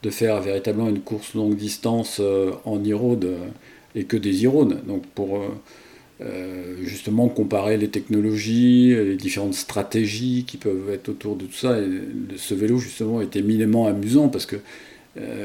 de 0.06 0.12
faire 0.12 0.39
véritablement 0.39 0.88
une 0.88 1.02
course 1.02 1.34
longue 1.34 1.56
distance 1.56 2.20
euh, 2.22 2.52
en 2.63 2.78
e 2.78 3.18
et 3.96 4.04
que 4.04 4.18
des 4.18 4.46
e 4.46 4.50
Donc 4.86 5.04
pour 5.15 5.41
euh, 6.22 6.76
justement 6.84 7.28
comparer 7.28 7.78
les 7.78 7.88
technologies, 7.89 8.94
les 8.96 9.15
différentes 9.15 9.56
stratégies 9.56 10.46
qui 10.48 10.58
peuvent 10.58 10.91
être 10.94 11.10
autour 11.10 11.36
de 11.36 11.46
tout 11.46 11.54
ça. 11.54 11.80
Et 11.80 11.89
ce 12.38 12.54
vélo, 12.54 12.78
justement, 12.78 13.20
est 13.20 13.36
éminemment 13.36 13.88
amusant 13.88 14.30
parce 14.30 14.46
que 14.46 14.58
euh, 14.58 14.60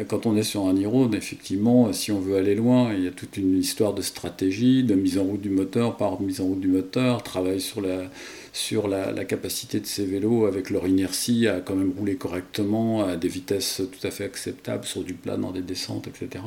quand 0.09 0.27
on 0.27 0.37
est 0.37 0.43
sur 0.43 0.67
un 0.67 0.75
e 0.75 1.15
effectivement, 1.15 1.93
si 1.93 2.11
on 2.11 2.19
veut 2.19 2.37
aller 2.37 2.57
loin, 2.57 2.93
il 2.93 3.05
y 3.05 3.07
a 3.07 3.13
toute 3.13 3.37
une 3.37 3.57
histoire 3.57 3.95
de 3.95 4.03
stratégie, 4.03 4.83
de 4.83 4.95
mise 4.95 5.17
en 5.19 5.25
route 5.25 5.41
du 5.41 5.51
moteur 5.51 5.97
par 5.97 6.21
mise 6.21 6.41
en 6.41 6.47
route 6.47 6.61
du 6.61 6.69
moteur, 6.69 7.23
travail 7.23 7.61
sur 7.61 7.81
la, 7.81 8.11
sur 8.53 8.89
la, 8.89 9.25
capacité 9.25 9.81
de 9.81 9.87
ces 9.87 10.05
vélos 10.05 10.47
avec 10.47 10.71
leur 10.71 10.87
inertie 10.89 11.47
à 11.47 11.61
quand 11.61 11.77
même 11.77 11.93
rouler 11.97 12.17
correctement 12.17 13.05
à 13.05 13.17
des 13.17 13.29
vitesses 13.29 13.83
tout 13.93 14.07
à 14.07 14.11
fait 14.11 14.25
acceptables 14.25 14.85
sur 14.85 15.05
du 15.05 15.15
plat 15.15 15.37
dans 15.37 15.53
des 15.53 15.63
descentes, 15.63 16.09
etc. 16.09 16.43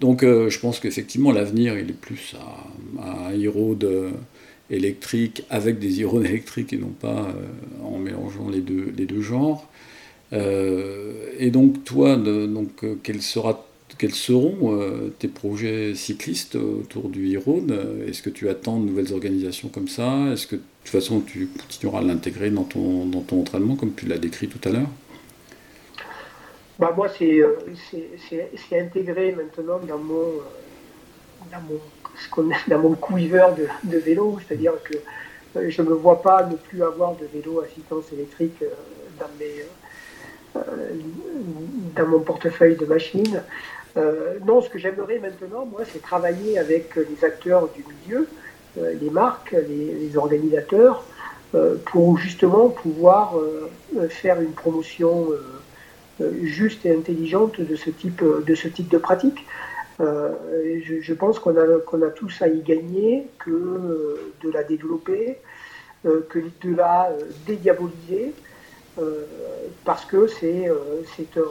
Donc 0.00 0.22
euh, 0.22 0.50
je 0.50 0.58
pense 0.58 0.80
qu'effectivement 0.80 1.32
l'avenir 1.32 1.78
il 1.78 1.90
est 1.90 1.98
plus 1.98 2.34
à, 2.98 3.30
un 3.30 3.32
e 3.32 4.12
électrique 4.70 5.44
avec 5.50 5.78
des 5.78 6.02
e 6.02 6.24
électriques 6.24 6.72
et 6.72 6.78
non 6.78 6.88
pas 6.88 7.28
euh, 7.28 7.84
en 7.84 7.98
mélangeant 7.98 8.48
les 8.50 8.60
deux, 8.60 8.92
les 8.96 9.06
deux 9.06 9.22
genres. 9.22 9.68
Euh, 10.34 11.32
et 11.38 11.50
donc, 11.50 11.84
toi, 11.84 12.16
donc, 12.16 12.84
euh, 12.84 12.96
quels, 13.02 13.22
seront 13.22 14.56
euh, 14.72 15.14
tes 15.18 15.28
projets 15.28 15.94
cyclistes 15.94 16.56
autour 16.56 17.08
du 17.08 17.36
e 17.36 18.08
Est-ce 18.08 18.22
que 18.22 18.30
tu 18.30 18.48
attends 18.48 18.80
de 18.80 18.86
nouvelles 18.86 19.12
organisations 19.12 19.68
comme 19.68 19.88
ça? 19.88 20.32
Est-ce 20.32 20.46
que 20.46 20.56
de 20.56 20.62
toute 20.84 20.92
façon 20.92 21.20
tu 21.20 21.46
continueras 21.46 22.00
à 22.00 22.02
l'intégrer 22.02 22.50
dans 22.50 22.64
ton, 22.64 23.06
dans 23.06 23.20
ton 23.20 23.40
entraînement 23.40 23.76
comme 23.76 23.94
tu 23.94 24.06
l'as 24.06 24.18
décrit 24.18 24.48
tout 24.48 24.68
à 24.68 24.72
l'heure? 24.72 24.88
Bah 26.78 26.92
moi, 26.96 27.08
c'est 27.08 27.40
intégré 28.72 29.32
maintenant 29.32 29.78
dans 29.86 29.98
mon, 29.98 30.40
dans 31.52 31.60
mon, 31.68 32.48
dans 32.66 32.78
mon 32.80 32.90
de, 32.90 33.98
vélo, 33.98 34.38
c'est-à-dire 34.46 34.72
que 34.82 34.94
je 35.68 35.82
ne 35.82 35.90
vois 35.90 36.20
pas 36.20 36.44
ne 36.44 36.56
plus 36.56 36.82
avoir 36.82 37.14
de 37.14 37.26
vélo 37.32 37.60
assistance 37.60 38.12
électrique 38.12 38.64
dans, 39.20 39.28
mes, 39.38 39.62
dans 40.54 42.06
mon 42.06 42.20
portefeuille 42.20 42.76
de 42.76 42.86
machines. 42.86 43.42
non, 44.46 44.60
ce 44.60 44.68
que 44.68 44.78
j'aimerais 44.78 45.18
maintenant, 45.18 45.66
moi, 45.66 45.82
c'est 45.90 46.02
travailler 46.02 46.58
avec 46.58 46.96
les 46.96 47.24
acteurs 47.24 47.68
du 47.68 47.84
milieu, 47.92 48.28
les 48.76 49.10
marques, 49.10 49.56
les, 49.68 50.16
organisateurs, 50.16 51.04
pour 51.86 52.18
justement 52.18 52.68
pouvoir 52.68 53.34
faire 54.08 54.40
une 54.40 54.52
promotion 54.52 55.28
juste 56.42 56.86
et 56.86 56.94
intelligente 56.94 57.60
de 57.60 57.76
ce 57.76 57.90
type 57.90 58.22
de, 58.22 58.98
pratique. 58.98 59.44
Euh, 60.00 60.32
je, 61.00 61.14
pense 61.14 61.38
qu'on 61.38 61.56
a, 61.56 61.78
qu'on 61.86 62.02
a 62.02 62.10
tous 62.10 62.42
à 62.42 62.48
y 62.48 62.60
gagner 62.62 63.28
que 63.38 63.50
euh, 63.50 64.32
de 64.42 64.50
la 64.50 64.64
développer, 64.64 65.38
euh, 66.04 66.26
que 66.28 66.40
de 66.40 66.74
la 66.74 67.10
dédiaboliser, 67.46 68.34
parce 69.84 70.04
que 70.04 70.26
c'est 70.26 70.68
c'est 71.16 71.38
un, 71.38 71.42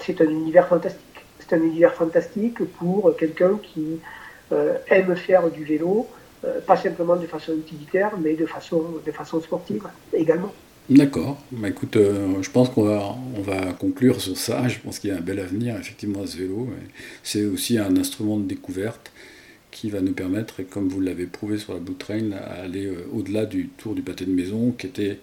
c'est 0.00 0.20
un 0.20 0.28
univers 0.28 0.68
fantastique. 0.68 1.00
C'est 1.38 1.54
un 1.54 1.62
univers 1.62 1.94
fantastique 1.94 2.64
pour 2.78 3.14
quelqu'un 3.16 3.58
qui 3.62 4.00
aime 4.88 5.14
faire 5.16 5.48
du 5.50 5.64
vélo, 5.64 6.06
pas 6.66 6.76
simplement 6.76 7.16
de 7.16 7.26
façon 7.26 7.52
utilitaire, 7.52 8.12
mais 8.20 8.34
de 8.34 8.46
façon, 8.46 8.82
de 9.04 9.12
façon 9.12 9.40
sportive 9.40 9.86
également. 10.12 10.52
D'accord. 10.88 11.42
Bah, 11.50 11.68
écoute, 11.68 11.96
euh, 11.96 12.40
je 12.42 12.50
pense 12.50 12.68
qu'on 12.70 12.84
va, 12.84 13.16
on 13.36 13.42
va 13.42 13.72
conclure 13.72 14.20
sur 14.20 14.36
ça. 14.36 14.68
Je 14.68 14.78
pense 14.78 15.00
qu'il 15.00 15.10
y 15.10 15.12
a 15.12 15.16
un 15.16 15.20
bel 15.20 15.40
avenir, 15.40 15.76
effectivement, 15.76 16.22
à 16.22 16.26
ce 16.26 16.36
vélo. 16.36 16.68
C'est 17.24 17.44
aussi 17.44 17.76
un 17.78 17.96
instrument 17.96 18.38
de 18.38 18.44
découverte 18.44 19.10
qui 19.72 19.90
va 19.90 20.00
nous 20.00 20.12
permettre, 20.12 20.60
et 20.60 20.64
comme 20.64 20.88
vous 20.88 21.00
l'avez 21.00 21.26
prouvé 21.26 21.58
sur 21.58 21.74
la 21.74 21.80
Blue 21.80 21.96
Train, 21.96 22.30
à 22.32 22.62
aller 22.62 22.86
euh, 22.86 23.08
au-delà 23.12 23.46
du 23.46 23.68
tour 23.68 23.94
du 23.94 24.02
pâté 24.02 24.26
de 24.26 24.30
maison, 24.30 24.72
qui 24.78 24.86
était 24.86 25.18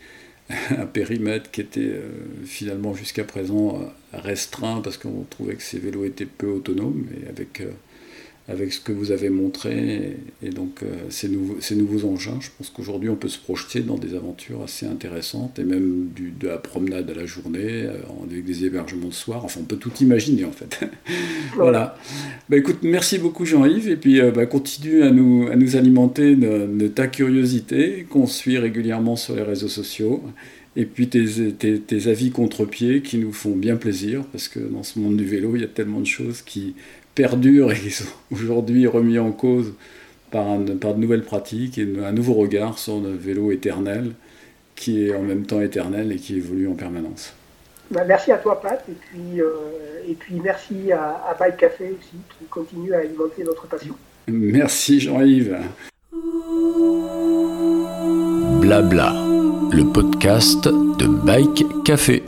un 0.77 0.85
périmètre 0.85 1.51
qui 1.51 1.61
était 1.61 1.81
euh, 1.81 2.09
finalement 2.45 2.93
jusqu'à 2.93 3.23
présent 3.23 3.79
restreint 4.13 4.81
parce 4.81 4.97
qu'on 4.97 5.23
trouvait 5.29 5.55
que 5.55 5.63
ces 5.63 5.79
vélos 5.79 6.05
étaient 6.05 6.25
peu 6.25 6.47
autonomes, 6.47 7.05
et 7.21 7.29
avec 7.29 7.61
avec 8.49 8.73
ce 8.73 8.81
que 8.81 8.91
vous 8.91 9.11
avez 9.11 9.29
montré 9.29 10.17
et, 10.41 10.49
donc 10.49 10.83
euh, 10.83 10.87
ces, 11.09 11.29
nouveaux, 11.29 11.55
ces, 11.61 11.75
nouveaux, 11.75 12.05
engins. 12.09 12.39
Je 12.41 12.49
pense 12.57 12.69
qu'aujourd'hui 12.69 13.07
on 13.07 13.15
peut 13.15 13.29
se 13.29 13.39
projeter 13.39 13.79
dans 13.79 13.97
des 13.97 14.15
aventures 14.15 14.61
assez 14.63 14.85
intéressantes 14.85 15.59
et 15.59 15.63
même 15.63 16.09
de 16.39 16.47
la 16.47 16.57
promenade 16.57 17.09
à 17.09 17.13
la 17.13 17.25
journée 17.25 17.83
euh, 17.83 17.93
avec 18.29 18.43
des 18.43 18.65
hébergements 18.65 19.07
de 19.07 19.13
soir. 19.13 19.45
Enfin, 19.45 19.61
on 19.61 19.65
peut 19.65 19.77
tout 19.77 19.93
imaginer 20.01 20.43
en 20.43 20.51
fait. 20.51 20.81
voilà. 21.55 21.97
Bah, 22.49 22.57
écoute, 22.57 22.79
merci 22.83 23.17
beaucoup 23.17 23.45
Jean-Yves 23.45 23.87
et 23.87 23.95
puis 23.95 24.19
euh, 24.19 24.31
bah, 24.31 24.45
continue 24.45 25.03
à 25.03 25.11
nous, 25.11 25.47
à 25.47 25.55
nous 25.55 25.77
alimenter 25.77 26.35
de, 26.35 26.87
ta 26.89 27.07
curiosité 27.07 28.05
qu'on 28.09 28.27
suit 28.27 28.57
régulièrement 28.57 29.15
sur 29.15 29.35
les 29.35 29.43
réseaux 29.43 29.69
sociaux. 29.69 30.21
Et 30.75 30.85
puis 30.85 31.07
tes, 31.07 31.53
tes, 31.53 32.07
avis 32.07 32.31
contre-pied 32.31 33.01
qui 33.01 33.19
nous 33.19 33.31
font 33.31 33.55
bien 33.55 33.75
plaisir 33.75 34.23
parce 34.31 34.47
que 34.47 34.59
dans 34.59 34.81
ce 34.81 34.99
monde 34.99 35.15
du 35.15 35.23
vélo, 35.23 35.55
il 35.55 35.61
y 35.61 35.65
a 35.65 35.67
tellement 35.67 35.99
de 35.99 36.07
choses 36.07 36.41
qui 36.41 36.73
perdurent 37.15 37.71
et 37.71 37.79
qui 37.79 37.91
sont 37.91 38.05
aujourd'hui 38.31 38.87
remis 38.87 39.19
en 39.19 39.31
cause 39.31 39.73
par, 40.31 40.45
par 40.81 40.95
de 40.95 40.99
nouvelles 40.99 41.23
pratiques 41.23 41.77
et 41.77 41.87
un 42.03 42.11
nouveau 42.11 42.33
regard 42.33 42.77
sur 42.77 42.99
le 42.99 43.11
vélo 43.11 43.51
éternel 43.51 44.13
qui 44.75 45.07
est 45.07 45.15
en 45.15 45.21
même 45.21 45.45
temps 45.45 45.61
éternel 45.61 46.11
et 46.11 46.15
qui 46.15 46.37
évolue 46.37 46.67
en 46.67 46.73
permanence. 46.73 47.33
Bah, 47.91 48.03
merci 48.07 48.31
à 48.31 48.37
toi 48.37 48.59
Pat 48.59 48.83
et 48.89 48.93
puis, 48.93 49.41
euh, 49.41 49.49
et 50.07 50.13
puis 50.13 50.35
merci 50.43 50.91
à, 50.91 51.21
à 51.29 51.35
Bike 51.37 51.57
Café 51.57 51.85
aussi 51.85 52.17
qui 52.39 52.45
continue 52.49 52.93
à 52.93 52.99
alimenter 52.99 53.43
notre 53.43 53.67
passion. 53.67 53.95
Merci 54.27 54.99
Jean-Yves. 54.99 55.57
Blabla, 58.61 59.13
le 59.71 59.91
podcast 59.91 60.65
de 60.65 61.05
Bike 61.25 61.65
Café. 61.83 62.23